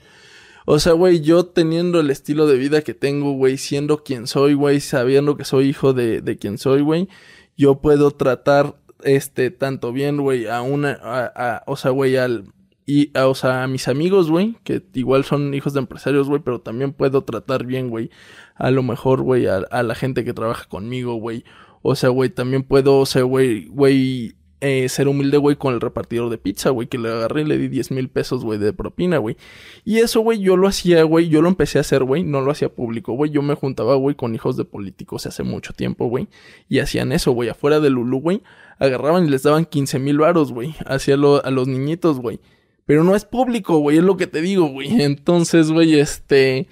[0.67, 4.55] O sea, güey, yo teniendo el estilo de vida que tengo, güey, siendo quien soy,
[4.55, 7.09] güey, sabiendo que soy hijo de, de quien soy, güey,
[7.57, 8.75] yo puedo tratar,
[9.05, 11.25] este, tanto bien, güey, a una, a,
[11.57, 12.53] a- o sea, güey, al,
[12.87, 16.41] y, a, o sea, a mis amigos, güey, que igual son hijos de empresarios, güey,
[16.43, 18.11] pero también puedo tratar bien, güey,
[18.57, 21.45] a lo mejor, güey, a, a la gente que trabaja conmigo, güey.
[21.83, 25.81] O sea, güey, también puedo, o sea, güey, güey, eh, ser humilde, güey, con el
[25.81, 28.73] repartidor de pizza, güey, que le agarré y le di 10 mil pesos, güey, de
[28.73, 29.37] propina, güey.
[29.85, 32.51] Y eso, güey, yo lo hacía, güey, yo lo empecé a hacer, güey, no lo
[32.51, 33.31] hacía público, güey.
[33.31, 36.29] Yo me juntaba, güey, con hijos de políticos hace mucho tiempo, güey.
[36.69, 38.43] Y hacían eso, güey, afuera de Lulu, güey.
[38.79, 42.41] Agarraban y les daban 15 mil varos, güey, hacia lo- a los niñitos, güey.
[42.87, 45.01] Pero no es público, güey, es lo que te digo, güey.
[45.03, 46.69] Entonces, güey, este...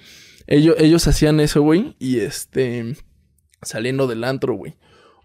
[0.47, 2.95] Ellos, ellos hacían eso, güey, y este...
[3.61, 4.75] Saliendo del antro, güey.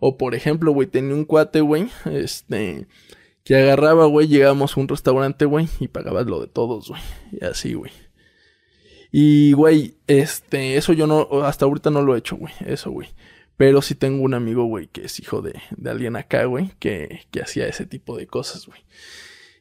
[0.06, 2.86] O por ejemplo, güey, tenía un cuate, güey, este,
[3.42, 7.00] que agarraba, güey, llegábamos a un restaurante, güey, y pagabas lo de todos, güey.
[7.32, 7.90] Y así, güey.
[9.10, 13.08] Y, güey, este, eso yo no, hasta ahorita no lo he hecho, güey, eso, güey.
[13.56, 17.20] Pero sí tengo un amigo, güey, que es hijo de, de alguien acá, güey, que,
[17.30, 18.80] que hacía ese tipo de cosas, güey.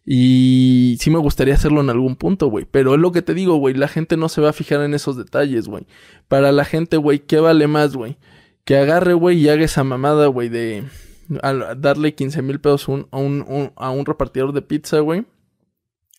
[0.05, 2.65] Y sí me gustaría hacerlo en algún punto, güey.
[2.69, 3.75] Pero es lo que te digo, güey.
[3.75, 5.85] La gente no se va a fijar en esos detalles, güey.
[6.27, 8.17] Para la gente, güey, ¿qué vale más, güey?
[8.65, 10.85] Que agarre, güey, y haga esa mamada, güey, de
[11.41, 15.25] al- darle 15 mil pesos un- a, un, un- a un repartidor de pizza, güey.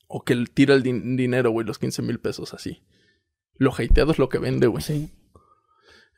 [0.08, 2.82] O que le tira el din- dinero, güey, los 15 mil pesos así.
[3.56, 4.82] Lo hateado es lo que vende, güey.
[4.82, 5.10] Sí.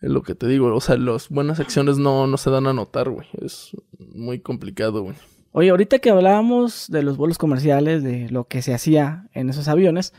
[0.02, 0.74] Es lo que te digo.
[0.74, 3.26] O sea, las buenas acciones no, no se dan a notar, güey.
[3.40, 5.16] Es muy complicado, güey.
[5.52, 9.68] Oye, ahorita que hablábamos de los vuelos comerciales, de lo que se hacía en esos
[9.68, 10.12] aviones,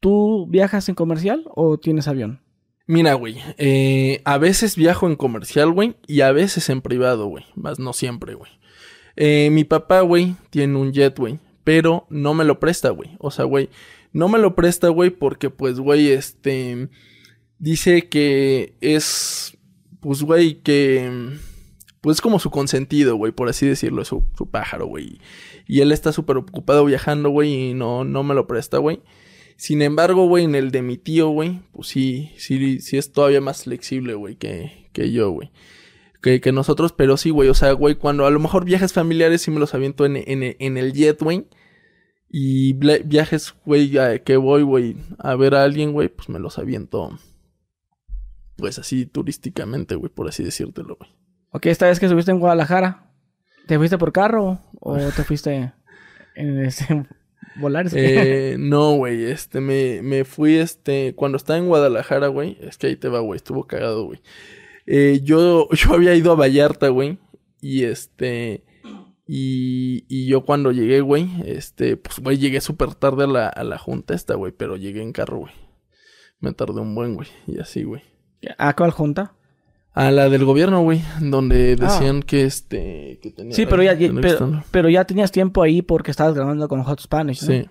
[0.00, 2.40] ¿tú viajas en comercial o tienes avión?
[2.86, 7.46] Mira, güey, eh, a veces viajo en comercial, güey, y a veces en privado, güey,
[7.54, 8.52] más no siempre, güey.
[9.16, 13.16] Eh, mi papá, güey, tiene un jet, güey, pero no me lo presta, güey.
[13.20, 13.70] O sea, güey,
[14.12, 16.90] no me lo presta, güey, porque, pues, güey, este,
[17.58, 19.56] dice que es,
[20.00, 21.38] pues, güey, que,
[22.02, 25.20] pues, como su consentido, güey, por así decirlo, su, su pájaro, güey.
[25.66, 29.00] Y él está súper ocupado viajando, güey, y no, no me lo presta, güey.
[29.56, 33.40] Sin embargo, güey, en el de mi tío, güey, pues sí, sí, sí es todavía
[33.40, 35.50] más flexible, güey, que, que yo, güey.
[36.22, 39.42] Que, que nosotros, pero sí, güey, o sea, güey, cuando a lo mejor viajes familiares
[39.42, 41.46] sí me los aviento en, en, en el jet, güey.
[42.28, 43.92] Y viajes, güey,
[44.24, 47.16] que voy, güey, a ver a alguien, güey, pues me los aviento,
[48.56, 51.10] pues así turísticamente, güey, por así decírtelo, güey.
[51.50, 53.12] Ok, esta vez que estuviste en Guadalajara,
[53.68, 55.72] ¿te fuiste por carro o te fuiste
[56.34, 57.06] en ese
[57.56, 57.86] volar?
[57.92, 62.88] Eh, no, güey, este, me, me fui, este, cuando estaba en Guadalajara, güey, es que
[62.88, 64.20] ahí te va, güey, estuvo cagado, güey.
[64.86, 67.18] Eh, yo, yo había ido a Vallarta, güey,
[67.60, 68.64] y este,
[69.26, 73.64] y, y yo cuando llegué, güey, este, pues, güey, llegué súper tarde a la, a
[73.64, 75.52] la junta esta, güey, pero llegué en carro, güey.
[76.40, 78.02] Me tardé un buen, güey, y así, güey.
[78.58, 79.34] ¿A cuál junta?
[79.94, 83.52] A la del gobierno, güey, donde decían que, este, que tenía...
[83.52, 83.54] Ah.
[83.54, 83.96] Sí, pero ya,
[84.72, 87.48] pero, ya tenías tiempo ahí porque estabas grabando con Hot Spanish, ¿no?
[87.48, 87.68] Sí.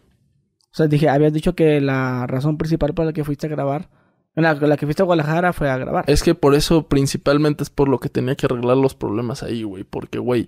[0.74, 3.90] O sea, dije, habías dicho que la razón principal por la que fuiste a grabar,
[4.36, 6.06] la, la que fuiste a Guadalajara fue a grabar.
[6.08, 9.64] Es que por eso principalmente es por lo que tenía que arreglar los problemas ahí,
[9.64, 9.84] güey.
[9.84, 10.48] Porque, güey,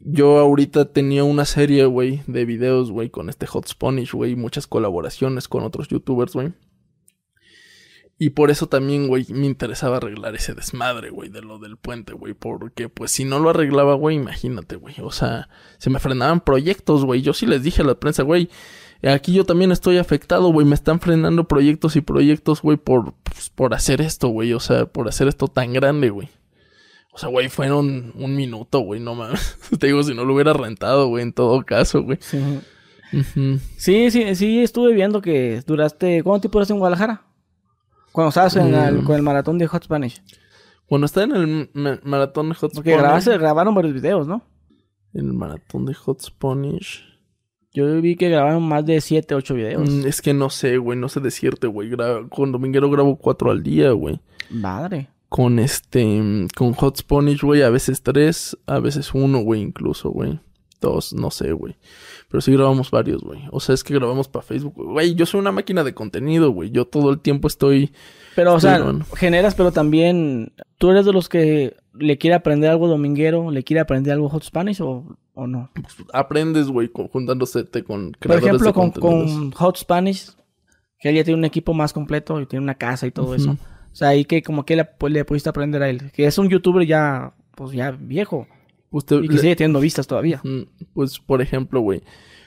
[0.00, 4.66] yo ahorita tenía una serie, güey, de videos, güey, con este Hot Spanish, güey, muchas
[4.66, 6.52] colaboraciones con otros youtubers, güey.
[8.22, 12.12] Y por eso también, güey, me interesaba arreglar ese desmadre, güey, de lo del puente,
[12.12, 12.34] güey.
[12.34, 14.94] Porque, pues, si no lo arreglaba, güey, imagínate, güey.
[15.00, 15.48] O sea,
[15.78, 17.22] se me frenaban proyectos, güey.
[17.22, 18.50] Yo sí les dije a la prensa, güey,
[19.02, 20.66] Aquí yo también estoy afectado, güey.
[20.66, 24.52] Me están frenando proyectos y proyectos, güey, por, pues, por hacer esto, güey.
[24.52, 26.28] O sea, por hacer esto tan grande, güey.
[27.12, 29.56] O sea, güey, fueron un minuto, güey, no mames.
[29.80, 32.18] Te digo, si no lo hubiera rentado, güey, en todo caso, güey.
[32.20, 32.38] Sí.
[33.78, 36.22] sí, sí, sí, estuve viendo que duraste.
[36.22, 37.29] ¿Cuánto tiempo duraste en Guadalajara?
[38.12, 39.04] Cuando estabas en el, Mm.
[39.04, 40.22] con el maratón de Hot Spanish.
[40.86, 43.02] Cuando estaba en el ma- maratón de Hot Porque Spanish.
[43.04, 44.42] grabaste, grabaron varios videos, ¿no?
[45.14, 47.04] El maratón de Hot Spanish.
[47.72, 49.88] Yo vi que grabaron más de 7, 8 videos.
[49.88, 51.88] Mm, es que no sé, güey, no sé decirte, güey.
[51.90, 54.20] Gra- Con Dominguero grabo cuatro al día, güey.
[54.50, 55.08] Madre.
[55.28, 60.10] Con este, mm, con Hot Spanish, güey, a veces tres, a veces uno, güey, incluso,
[60.10, 60.40] güey.
[60.80, 61.76] Dos, no sé, güey.
[62.28, 63.42] Pero sí grabamos varios, güey.
[63.50, 65.14] O sea, es que grabamos para Facebook, güey.
[65.14, 66.70] Yo soy una máquina de contenido, güey.
[66.70, 67.92] Yo todo el tiempo estoy...
[68.34, 68.82] Pero, o sea,
[69.16, 70.52] generas, pero también.
[70.78, 73.50] ¿Tú eres de los que le quiere aprender algo dominguero?
[73.50, 75.04] ¿Le quiere aprender algo Hot Spanish o,
[75.34, 75.70] o no?
[76.14, 80.30] Aprendes, güey, con- juntándose con Por creadores ejemplo, de con, con Hot Spanish,
[80.98, 83.50] que él ya tiene un equipo más completo y tiene una casa y todo eso.
[83.92, 86.10] O sea, ahí que como que le, pues, le pudiste aprender a él.
[86.12, 88.46] Que es un youtuber ya, pues ya viejo.
[88.90, 90.42] Usted, Y que sigue teniendo vistas todavía.
[90.94, 92.02] Pues, por ejemplo, güey.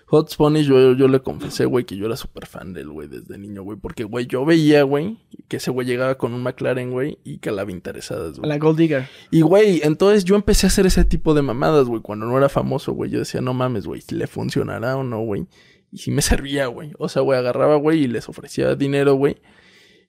[0.08, 3.08] Hot Spanish, yo, yo le confesé, güey, que yo era súper fan de él, güey,
[3.08, 3.80] desde niño, güey.
[3.80, 5.18] Porque, güey, yo veía, güey,
[5.48, 8.50] que ese güey llegaba con un McLaren, güey, y calaba interesadas, A güey.
[8.50, 9.08] la Gold Digger.
[9.32, 12.48] Y, güey, entonces yo empecé a hacer ese tipo de mamadas, güey, cuando no era
[12.50, 13.10] famoso, güey.
[13.10, 15.48] Yo decía, no mames, güey, si le funcionará o no, güey.
[15.92, 16.92] Y si me servía, güey.
[17.00, 19.38] O sea, güey, agarraba, güey, y les ofrecía dinero, güey.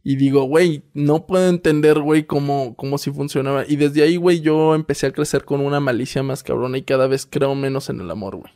[0.07, 3.65] Y digo, güey, no puedo entender, güey, cómo, cómo si funcionaba.
[3.67, 7.07] Y desde ahí, güey, yo empecé a crecer con una malicia más cabrona y cada
[7.07, 8.53] vez creo menos en el amor, güey.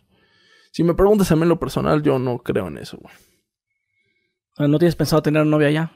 [0.72, 3.14] Si me preguntas a mí en lo personal, yo no creo en eso, güey.
[4.58, 5.92] Sea, ¿No tienes pensado tener novia ya?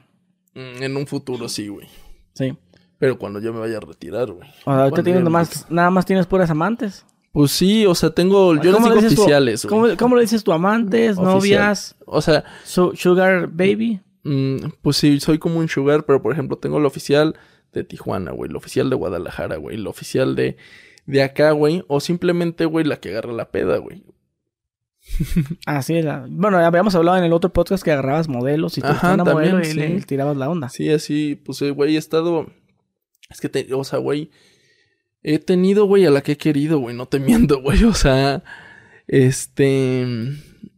[0.54, 1.86] Mm, En un futuro sí, güey.
[2.34, 2.56] Sí.
[2.98, 4.48] Pero cuando yo me vaya a retirar, güey.
[4.48, 7.04] O sea, ahorita Cuando tienes nomás, nada más tienes puras amantes.
[7.32, 8.54] Pues sí, o sea, tengo...
[8.56, 9.70] Yo les ¿Cómo digo oficiales, güey.
[9.70, 10.52] ¿Cómo, cómo le dices tú?
[10.52, 11.18] ¿Amantes?
[11.18, 11.26] Oficial.
[11.34, 11.96] ¿Novias?
[12.06, 14.00] O sea, su- ¿Sugar baby?
[14.24, 17.36] Mm, pues sí, soy como un sugar, pero por ejemplo, tengo el oficial
[17.72, 20.56] de Tijuana, güey, el oficial de Guadalajara, güey, el oficial de,
[21.06, 24.04] de acá, güey, o simplemente, güey, la que agarra la peda, güey.
[25.66, 26.26] Así era.
[26.28, 29.24] Bueno, ya habíamos hablado en el otro podcast que agarrabas modelos y te Ajá, una
[29.24, 29.78] también, modelo y sí.
[29.78, 30.68] le tirabas la onda.
[30.68, 32.46] Sí, así, pues, eh, güey, he estado.
[33.30, 34.30] Es que, te, o sea, güey,
[35.22, 38.44] he tenido, güey, a la que he querido, güey, no te miento, güey, o sea,
[39.08, 40.06] este.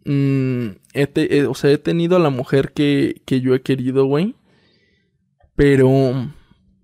[0.05, 3.63] Mm, he te- eh, o sea, he tenido a la mujer que, que yo he
[3.63, 4.35] querido, güey,
[5.57, 5.89] pero.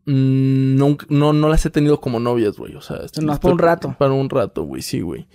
[0.07, 2.99] mm, no, no, no las he tenido como novias, güey, o sea.
[3.21, 3.97] nomás para un rato.
[3.99, 5.27] Para un rato, güey, sí, güey.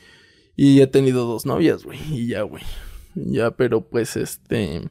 [0.55, 2.63] Y he tenido dos novias, güey, y ya, güey.
[3.15, 4.89] Ya, pero pues, este.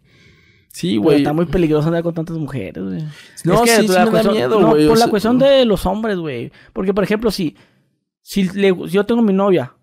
[0.69, 1.19] Sí, güey.
[1.19, 3.03] Está muy peligroso andar con tantas mujeres, güey.
[3.45, 4.89] No, Es que sí, sí la me da cuestión- miedo, no, güey.
[4.89, 6.51] por la sea, cuestión de los hombres, güey.
[6.73, 7.57] Porque, por ejemplo, si,
[8.23, 9.75] si, le- si yo tengo mi novia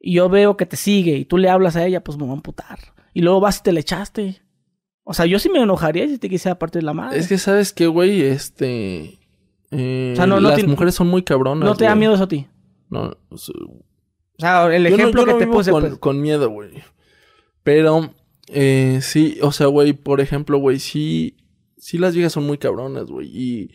[0.00, 2.30] y yo veo que te sigue y tú le hablas a ella, pues me voy
[2.32, 2.78] a amputar.
[3.14, 4.40] Y luego vas y te le echaste.
[5.04, 7.18] O sea, yo sí me enojaría si te quisiera partir la madre.
[7.18, 8.22] Es que, ¿sabes qué, güey?
[8.22, 9.18] Este...
[9.70, 12.24] eh, O sea, no- no las mujeres son muy cabronas, ¿No te da miedo eso
[12.24, 12.46] a ti?
[12.88, 13.84] No, o sea, O
[14.38, 15.98] sea, el yo no- ejemplo no que te vivo puse, con, pues.
[15.98, 16.70] con miedo, güey.
[17.62, 18.14] Pero,
[18.48, 21.36] eh, sí, o sea, güey, por ejemplo, güey, sí...
[21.76, 23.28] Sí las viejas son muy cabronas, güey.
[23.28, 23.70] Y...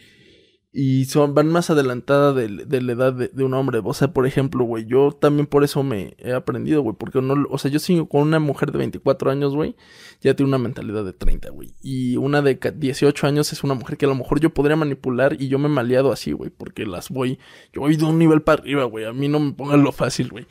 [0.77, 3.79] Y son, van más adelantadas de, de la edad de, un hombre.
[3.81, 6.97] O sea, por ejemplo, güey, yo también por eso me he aprendido, güey.
[6.99, 9.77] Porque no, o sea, yo sigo con una mujer de 24 años, güey.
[10.19, 11.75] Ya tiene una mentalidad de 30, güey.
[11.81, 14.75] Y una de ca- 18 años es una mujer que a lo mejor yo podría
[14.75, 16.49] manipular y yo me he maleado así, güey.
[16.49, 17.39] Porque las voy,
[17.71, 19.05] yo voy de un nivel para arriba, güey.
[19.05, 20.45] A mí no me pongan lo fácil, güey.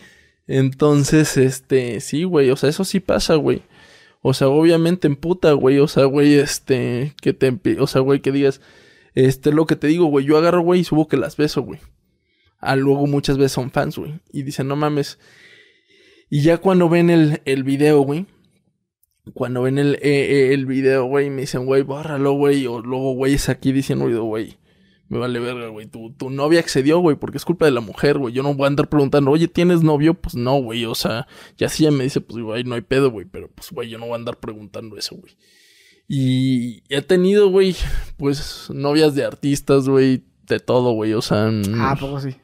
[0.46, 2.48] Entonces, este, sí, güey.
[2.50, 3.60] O sea, eso sí pasa, güey.
[4.22, 5.80] O sea, obviamente en puta, güey.
[5.80, 8.62] O sea, güey, este, que te, o sea, güey, que digas,
[9.14, 11.80] este, lo que te digo, güey, yo agarro, güey, y subo que las beso, güey.
[12.58, 14.20] Ah, luego muchas veces son fans, güey.
[14.32, 15.18] Y dicen, no mames.
[16.30, 18.26] Y ya cuando ven el, el video, güey.
[19.34, 22.66] Cuando ven el, eh, eh, el video, güey, me dicen, güey, bórralo, güey.
[22.66, 24.58] O luego, güey, es aquí diciendo, güey,
[25.08, 25.86] me vale verga, güey.
[25.86, 28.34] Tu, tu novia accedió, güey, porque es culpa de la mujer, güey.
[28.34, 30.14] Yo no voy a andar preguntando, oye, ¿tienes novio?
[30.14, 30.84] Pues no, güey.
[30.86, 33.26] O sea, ya si ella me dice, pues, güey, no hay pedo, güey.
[33.26, 35.36] Pero, pues, güey, yo no voy a andar preguntando eso, güey.
[36.06, 37.74] Y he tenido, güey,
[38.16, 41.14] pues, novias de artistas, güey, de todo, güey.
[41.14, 42.36] O sea, mm, Ah, ¿a poco sí.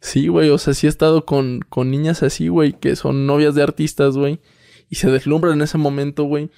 [0.00, 3.54] Sí, güey, o sea, sí he estado con, con niñas así, güey, que son novias
[3.54, 4.40] de artistas, güey,
[4.88, 6.50] y se deslumbran en ese momento, güey.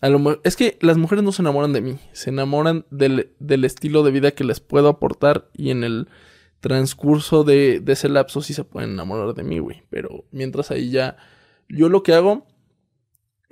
[0.00, 3.64] A lo es que las mujeres no se enamoran de mí, se enamoran del, del
[3.64, 6.08] estilo de vida que les puedo aportar y en el
[6.58, 9.82] transcurso de, de ese lapso sí se pueden enamorar de mí, güey.
[9.90, 11.16] Pero mientras ahí ya,
[11.68, 12.48] yo lo que hago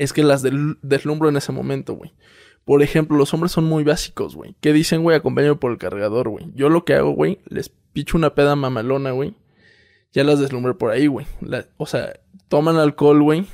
[0.01, 2.13] es que las del- deslumbro en ese momento, güey.
[2.65, 4.55] Por ejemplo, los hombres son muy básicos, güey.
[4.61, 5.17] ¿Qué dicen, güey?
[5.17, 6.47] Acompáñame por el cargador, güey.
[6.55, 9.35] Yo lo que hago, güey, les picho una peda mamalona, güey.
[10.13, 11.27] Ya las deslumbré por ahí, güey.
[11.77, 13.47] O sea, toman alcohol, güey.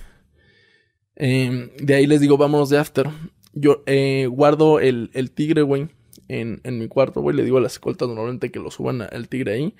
[1.14, 3.08] Em, de ahí les digo, vámonos de after.
[3.52, 5.88] Yo eh, guardo el, el tigre, güey,
[6.28, 7.36] en, en mi cuarto, güey.
[7.36, 9.74] Le digo a las escoltas normalmente que lo suban al tigre ahí.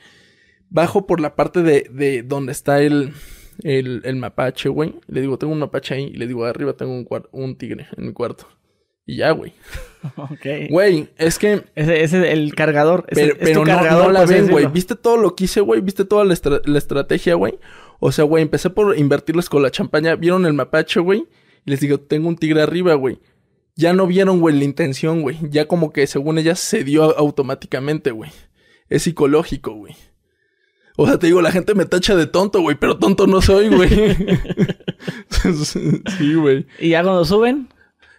[0.70, 3.12] Bajo por la parte de, de donde está el,
[3.62, 4.94] el, el mapache, güey.
[5.06, 6.04] Le digo, tengo un mapache ahí.
[6.04, 8.46] Y le digo, arriba tengo un, un tigre en mi cuarto.
[9.04, 9.52] Y ya, güey.
[10.16, 10.46] Ok.
[10.70, 11.64] Güey, es que.
[11.74, 13.06] Ese ese es el cargador.
[13.08, 14.66] ese Pero, es tu no, cargador, no la ven, güey.
[14.66, 15.80] ¿Viste todo lo que hice, güey?
[15.80, 17.58] ¿Viste toda la, estra- la estrategia, güey?
[17.98, 20.14] O sea, güey, empecé por invertirles con la champaña.
[20.14, 21.26] ¿Vieron el mapache, güey?
[21.64, 23.18] Y les digo, tengo un tigre arriba, güey.
[23.74, 25.38] Ya no vieron, güey, la intención, güey.
[25.50, 28.30] Ya como que según ella se dio automáticamente, güey.
[28.88, 29.94] Es psicológico, güey.
[30.96, 33.68] O sea, te digo, la gente me tacha de tonto, güey, pero tonto no soy,
[33.68, 33.90] güey.
[36.18, 36.66] sí, güey.
[36.78, 37.68] Y ya cuando suben,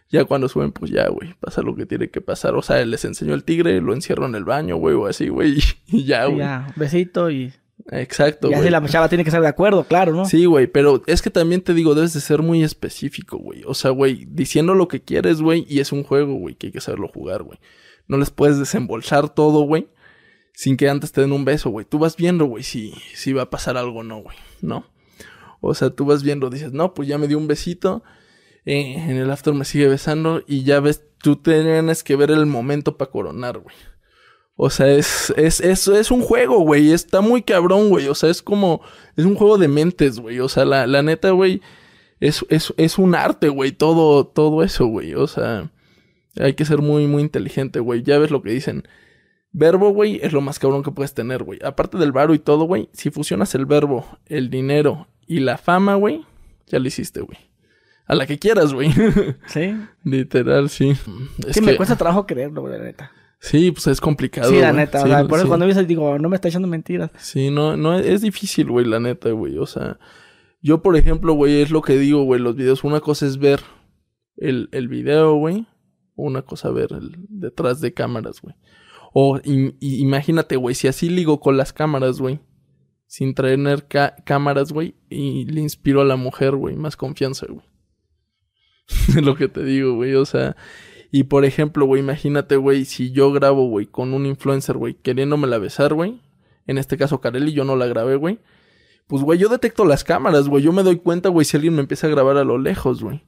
[0.09, 2.55] Ya cuando suben, pues ya, güey, pasa lo que tiene que pasar.
[2.55, 5.57] O sea, les enseñó el tigre, lo encierro en el baño, güey, o así, güey,
[5.87, 6.39] y, ya, güey.
[6.39, 7.53] ya, besito y,
[7.91, 8.71] Exacto, y así güey.
[8.71, 10.25] la chava tiene que estar de acuerdo, claro, ¿no?
[10.25, 13.63] Sí, güey, pero es que también te digo, debes de ser muy específico, güey.
[13.65, 16.73] O sea, güey, diciendo lo que quieres, güey, y es un juego, güey, que hay
[16.73, 17.59] que saberlo jugar, güey.
[18.07, 19.87] No les puedes desembolsar todo, güey,
[20.57, 21.85] sin que antes te den un beso, güey.
[21.85, 24.87] Tú vas viendo, güey, si, si va a pasar algo o no, güey, ¿no?
[25.61, 28.03] O sea, tú vas viendo, dices, no, pues ya me dio un besito,
[28.65, 32.47] eh, en el after me sigue besando, y ya ves, tú tienes que ver el
[32.47, 33.75] momento para coronar, güey.
[34.55, 36.91] O sea, es, es, es, es un juego, güey.
[36.91, 38.07] Está muy cabrón, güey.
[38.07, 38.81] O sea, es como,
[39.15, 40.39] es un juego de mentes, güey.
[40.39, 41.61] O sea, la, la neta, güey,
[42.19, 43.73] es, es, es un arte, güey.
[43.73, 45.13] Todo, todo eso, güey.
[45.13, 45.69] O sea,
[46.39, 48.01] hay que ser muy, muy inteligente, güey.
[48.01, 48.87] Ya ves lo que dicen.
[49.51, 51.59] Verbo, güey, es lo más cabrón que puedes tener, güey.
[51.63, 55.95] Aparte del varo y todo, güey, si fusionas el verbo, el dinero y la fama,
[55.95, 56.25] güey,
[56.67, 57.37] ya lo hiciste, güey.
[58.05, 58.91] A la que quieras, güey.
[59.47, 59.75] Sí.
[60.03, 60.91] Literal, sí.
[60.91, 63.11] Es sí, que, me cuesta trabajo creerlo, güey, la neta.
[63.39, 64.49] Sí, pues es complicado.
[64.49, 64.85] Sí, la güey.
[64.85, 64.99] neta.
[65.01, 65.47] Sí, o sea, por eso sí.
[65.49, 67.11] cuando ves digo, no me está echando mentiras.
[67.17, 69.57] Sí, no, no, es difícil, güey, la neta, güey.
[69.57, 69.99] O sea,
[70.61, 72.83] yo, por ejemplo, güey, es lo que digo, güey, los videos.
[72.83, 73.61] Una cosa es ver
[74.37, 75.67] el, el video, güey.
[76.15, 78.55] Una cosa ver el detrás de cámaras, güey.
[79.13, 82.39] O imagínate, güey, si así ligo con las cámaras, güey.
[83.07, 83.87] Sin traer
[84.25, 84.95] cámaras, güey.
[85.09, 87.65] Y le inspiro a la mujer, güey, más confianza, güey.
[89.21, 90.15] Lo que te digo, güey.
[90.15, 90.55] O sea,
[91.11, 95.47] y por ejemplo, güey, imagínate, güey, si yo grabo, güey, con un influencer, güey, queriéndome
[95.47, 96.21] la besar, güey.
[96.65, 98.39] En este caso, Kareli, yo no la grabé, güey.
[99.07, 100.63] Pues, güey, yo detecto las cámaras, güey.
[100.63, 103.23] Yo me doy cuenta, güey, si alguien me empieza a grabar a lo lejos, güey.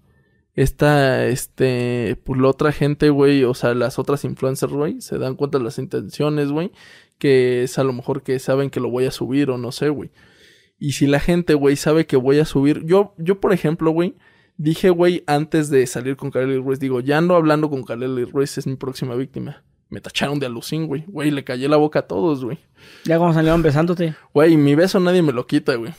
[0.60, 5.36] Esta, este, pues la otra gente, güey, o sea, las otras influencers, güey, se dan
[5.36, 6.74] cuenta de las intenciones, güey,
[7.18, 9.88] que es a lo mejor que saben que lo voy a subir o no sé,
[9.88, 10.12] güey.
[10.78, 14.18] Y si la gente, güey, sabe que voy a subir, yo, yo, por ejemplo, güey,
[14.58, 18.58] dije, güey, antes de salir con Kareli Ruiz, digo, ya ando hablando con Kareli Ruiz,
[18.58, 19.64] es mi próxima víctima.
[19.88, 21.06] Me tacharon de alucín, güey.
[21.08, 22.58] Güey, le callé la boca a todos, güey.
[23.06, 24.14] Ya cuando salieron besándote.
[24.34, 25.94] Güey, mi beso nadie me lo quita, güey.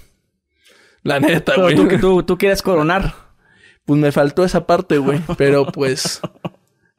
[1.02, 1.74] La neta, güey.
[1.74, 3.29] tú, tú, tú quieres coronar.
[3.90, 5.20] Pues me faltó esa parte, güey.
[5.36, 6.20] Pero pues.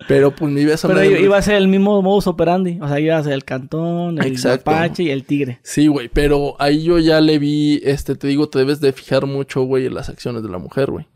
[0.10, 2.80] Pero pues mi beso Pero iba a ser el mismo modus operandi.
[2.82, 5.60] O sea, iba a ser el cantón, el mapache y el tigre.
[5.64, 6.10] Sí, güey.
[6.10, 7.80] Pero ahí yo ya le vi.
[7.86, 10.92] Este, te digo, te debes de fijar mucho, güey, en las acciones de la mujer,
[10.92, 11.08] güey.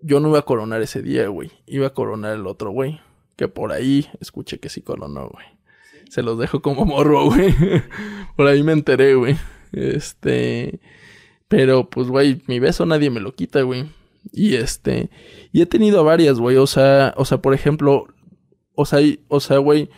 [0.00, 1.50] Yo no iba a coronar ese día, güey.
[1.66, 3.00] Iba a coronar el otro, güey.
[3.34, 5.46] Que por ahí escuché que sí coronó, güey.
[6.08, 7.52] Se los dejo como morbo, güey.
[8.36, 9.36] por ahí me enteré, güey.
[9.72, 10.78] Este.
[11.48, 13.86] Pero, pues, güey, mi beso nadie me lo quita, güey.
[14.32, 15.10] Y este.
[15.52, 16.56] Y he tenido varias, güey.
[16.56, 18.06] O sea, o sea, por ejemplo.
[18.74, 19.90] O sea, o sea, güey.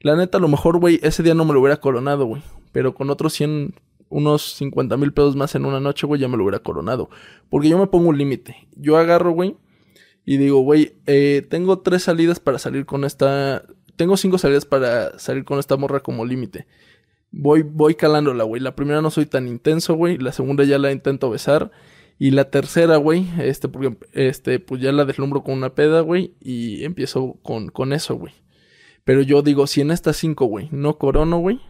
[0.00, 2.42] La neta, a lo mejor, güey, ese día no me lo hubiera coronado, güey.
[2.72, 3.74] Pero con otros 100,
[4.10, 7.08] unos 50 mil pesos más en una noche, güey, ya me lo hubiera coronado.
[7.48, 8.68] Porque yo me pongo un límite.
[8.76, 9.56] Yo agarro, güey,
[10.24, 13.64] y digo, güey, eh, tengo tres salidas para salir con esta.
[13.96, 16.66] Tengo cinco salidas para salir con esta morra como límite.
[17.30, 18.60] Voy, voy calándola, güey.
[18.60, 20.18] La primera no soy tan intenso, güey.
[20.18, 21.70] La segunda ya la intento besar.
[22.18, 26.34] Y la tercera, güey, este, porque, este, pues ya la deslumbro con una peda, güey.
[26.40, 28.32] Y empiezo con, con eso, güey.
[29.04, 31.60] Pero yo digo, si en estas cinco, güey, no corono, güey.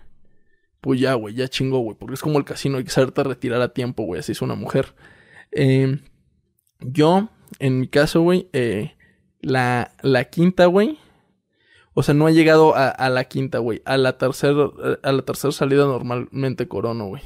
[0.80, 1.96] Pues ya, güey, ya chingó, güey.
[1.98, 4.20] Porque es como el casino, hay que saberte retirar a tiempo, güey.
[4.20, 4.94] Así es una mujer.
[5.50, 5.98] Eh,
[6.80, 8.94] yo, en mi caso, güey, eh,
[9.40, 10.98] la, la quinta, güey.
[11.94, 13.80] O sea, no he llegado a, a la quinta, güey.
[13.86, 14.70] A la tercera,
[15.02, 17.22] a la tercera salida normalmente corono, güey.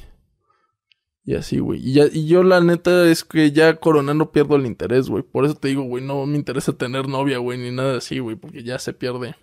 [1.29, 1.87] Y así, güey.
[1.87, 5.23] Y, ya, y yo la neta es que ya coronando pierdo el interés, güey.
[5.23, 8.35] Por eso te digo, güey, no me interesa tener novia, güey, ni nada así, güey.
[8.35, 9.35] Porque ya se pierde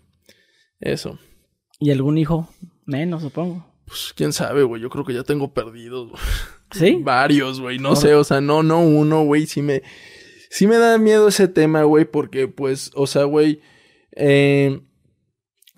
[0.80, 1.20] eso.
[1.80, 2.50] ¿Y algún hijo?
[2.88, 3.72] Menos, supongo.
[3.86, 4.82] Pues quién sabe, güey.
[4.82, 6.22] Yo creo que ya tengo perdidos, güey.
[6.72, 6.98] ¿Sí?
[7.04, 7.78] Varios, güey.
[7.78, 9.46] No Por- sé, o sea, no, no uno, güey.
[9.46, 9.84] Sí me,
[10.50, 12.06] sí me da miedo ese tema, güey.
[12.06, 13.62] Porque, pues, o sea, güey.
[14.16, 14.82] Eh,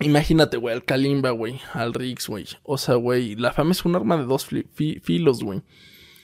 [0.00, 1.60] imagínate, güey, al Kalimba, güey.
[1.74, 2.46] Al Rix, güey.
[2.62, 3.36] O sea, güey.
[3.36, 4.46] La fama es un arma de dos
[5.02, 5.60] filos, güey.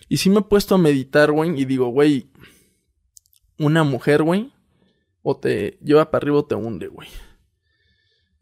[0.09, 1.61] Y sí me he puesto a meditar, güey.
[1.61, 2.31] Y digo, güey.
[3.59, 4.53] una mujer, güey,
[5.23, 7.09] o te lleva para arriba o te hunde, güey.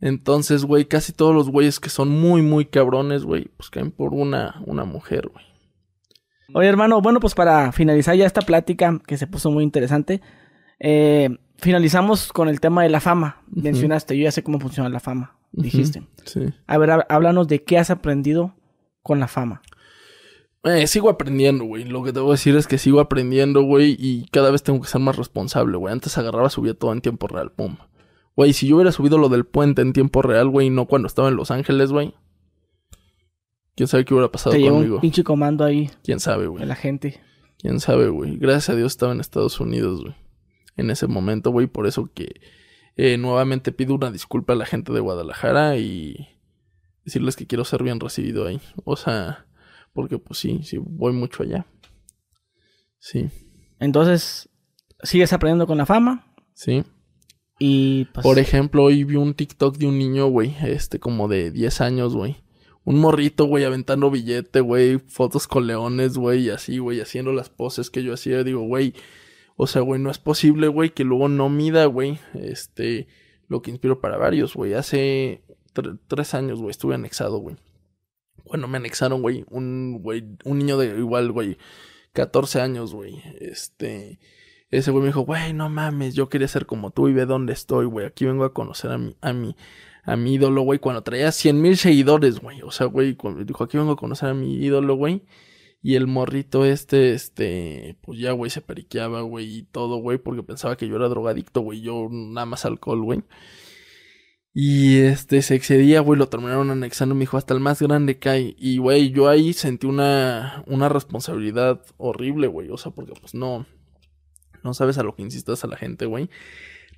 [0.00, 4.12] Entonces, güey, casi todos los güeyes que son muy, muy cabrones, güey, pues caen por
[4.12, 5.44] una, una mujer, güey.
[6.54, 10.20] Oye, hermano, bueno, pues para finalizar ya esta plática que se puso muy interesante,
[10.80, 13.42] eh, finalizamos con el tema de la fama.
[13.48, 16.02] Mencionaste, yo ya sé cómo funciona la fama, dijiste.
[16.24, 16.52] Sí.
[16.66, 18.56] A ver, háblanos de qué has aprendido
[19.02, 19.62] con la fama.
[20.64, 21.84] Eh, sigo aprendiendo, güey.
[21.84, 24.80] Lo que te voy a decir es que sigo aprendiendo, güey, y cada vez tengo
[24.80, 25.92] que ser más responsable, güey.
[25.92, 27.76] Antes agarraba, subía todo en tiempo real, pum.
[28.36, 31.28] Güey, si yo hubiera subido lo del puente en tiempo real, güey, no cuando estaba
[31.28, 32.14] en Los Ángeles, güey.
[33.74, 34.96] ¿Quién sabe qué hubiera pasado Te conmigo?
[34.96, 35.90] un pinche comando ahí.
[36.04, 36.60] ¿Quién sabe, güey?
[36.60, 37.20] De la gente.
[37.58, 38.36] ¿Quién sabe, güey?
[38.36, 40.14] Gracias a Dios estaba en Estados Unidos, güey.
[40.76, 42.40] En ese momento, güey, por eso que
[42.96, 46.28] eh, nuevamente pido una disculpa a la gente de Guadalajara y
[47.04, 48.60] decirles que quiero ser bien recibido ahí.
[48.84, 49.46] O sea,
[49.92, 51.66] porque pues sí, sí, voy mucho allá.
[52.98, 53.28] Sí.
[53.78, 54.48] Entonces,
[55.02, 56.34] ¿sigues aprendiendo con la fama?
[56.54, 56.84] Sí.
[57.58, 58.24] Y pues...
[58.24, 62.14] Por ejemplo, hoy vi un TikTok de un niño, güey, este como de 10 años,
[62.14, 62.36] güey.
[62.84, 67.50] Un morrito, güey, aventando billete, güey, fotos con leones, güey, y así, güey, haciendo las
[67.50, 68.42] poses que yo hacía.
[68.42, 68.94] Digo, güey,
[69.56, 73.06] o sea, güey, no es posible, güey, que luego no mida, güey, este,
[73.48, 74.74] lo que inspiro para varios, güey.
[74.74, 75.44] Hace
[76.08, 77.56] tres años, güey, estuve anexado, güey.
[78.52, 81.56] Bueno, me anexaron, güey, un, güey, un niño de igual, güey,
[82.12, 84.20] 14 años, güey, este...
[84.70, 87.54] Ese güey me dijo, güey, no mames, yo quería ser como tú y ve dónde
[87.54, 88.06] estoy, güey.
[88.06, 89.56] Aquí vengo a conocer a mi, a mi,
[90.02, 90.78] a mi ídolo, güey.
[90.78, 92.60] Cuando traía 100 mil seguidores, güey.
[92.62, 95.24] O sea, güey, dijo, aquí vengo a conocer a mi ídolo, güey.
[95.82, 100.42] Y el morrito este, este, pues ya, güey, se periqueaba, güey, y todo, güey, porque
[100.42, 101.80] pensaba que yo era drogadicto, güey.
[101.82, 103.22] Yo nada más alcohol, güey.
[104.54, 108.54] Y este, se excedía, güey, lo terminaron anexando, me dijo, hasta el más grande cae.
[108.58, 112.68] Y, güey, yo ahí sentí una, una responsabilidad horrible, güey.
[112.70, 113.66] O sea, porque pues no,
[114.62, 116.28] no sabes a lo que insistas a la gente, güey.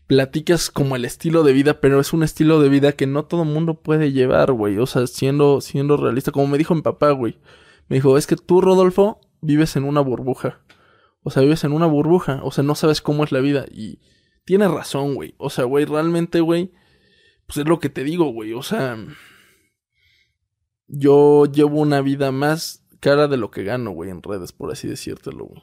[0.09, 3.45] Platicas como el estilo de vida, pero es un estilo de vida que no todo
[3.45, 4.79] mundo puede llevar, güey.
[4.79, 7.39] O sea, siendo, siendo realista, como me dijo mi papá, güey.
[7.89, 10.61] Me dijo, es que tú, Rodolfo, vives en una burbuja.
[11.23, 12.41] O sea, vives en una burbuja.
[12.43, 13.65] O sea, no sabes cómo es la vida.
[13.71, 14.01] Y
[14.45, 15.35] tiene razón, güey.
[15.39, 16.73] O sea, güey, realmente, güey.
[17.55, 18.53] Pues es lo que te digo, güey.
[18.53, 18.99] O sea.
[20.89, 24.87] Yo llevo una vida más cara de lo que gano, güey, en redes, por así
[24.89, 25.63] decírtelo, güey.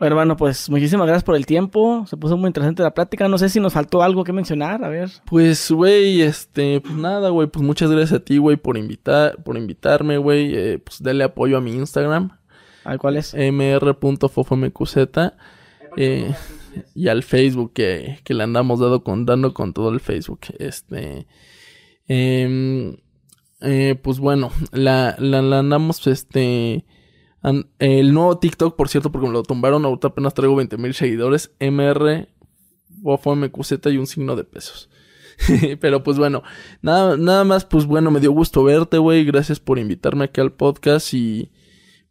[0.00, 2.04] Hermano, pues muchísimas gracias por el tiempo.
[2.08, 3.28] Se puso muy interesante la plática.
[3.28, 4.84] No sé si nos faltó algo que mencionar.
[4.84, 5.10] A ver.
[5.26, 7.46] Pues, güey, este, pues nada, güey.
[7.46, 10.54] Pues muchas gracias a ti, güey, por invitar, por invitarme, güey.
[10.56, 12.30] Eh, pues dale apoyo a mi Instagram.
[12.84, 13.34] ¿A cuál es?
[13.34, 14.96] mr.fofomqz.
[15.96, 16.34] Eh,
[16.94, 20.40] y al Facebook que, que le andamos dado con, dando con todo el Facebook.
[20.58, 21.26] Este.
[22.08, 22.96] Eh,
[23.60, 26.84] eh, pues bueno, la, la, la andamos, este
[27.78, 31.52] el nuevo TikTok, por cierto, porque me lo tumbaron, ahorita apenas traigo 20 mil seguidores.
[31.60, 32.28] MR,
[33.02, 34.88] MQZ y un signo de pesos.
[35.80, 36.42] Pero pues bueno,
[36.80, 39.24] nada, nada más, pues bueno, me dio gusto verte, güey.
[39.24, 41.50] Gracias por invitarme aquí al podcast y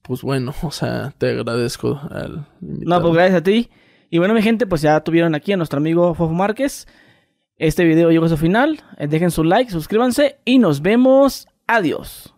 [0.04, 3.70] pues bueno, o sea, te agradezco al No, pues gracias a ti.
[4.14, 6.86] Y bueno, mi gente, pues ya tuvieron aquí a nuestro amigo Fofo Márquez.
[7.58, 8.80] Este video llegó a su final.
[9.00, 11.48] Dejen su like, suscríbanse y nos vemos.
[11.66, 12.32] Adiós.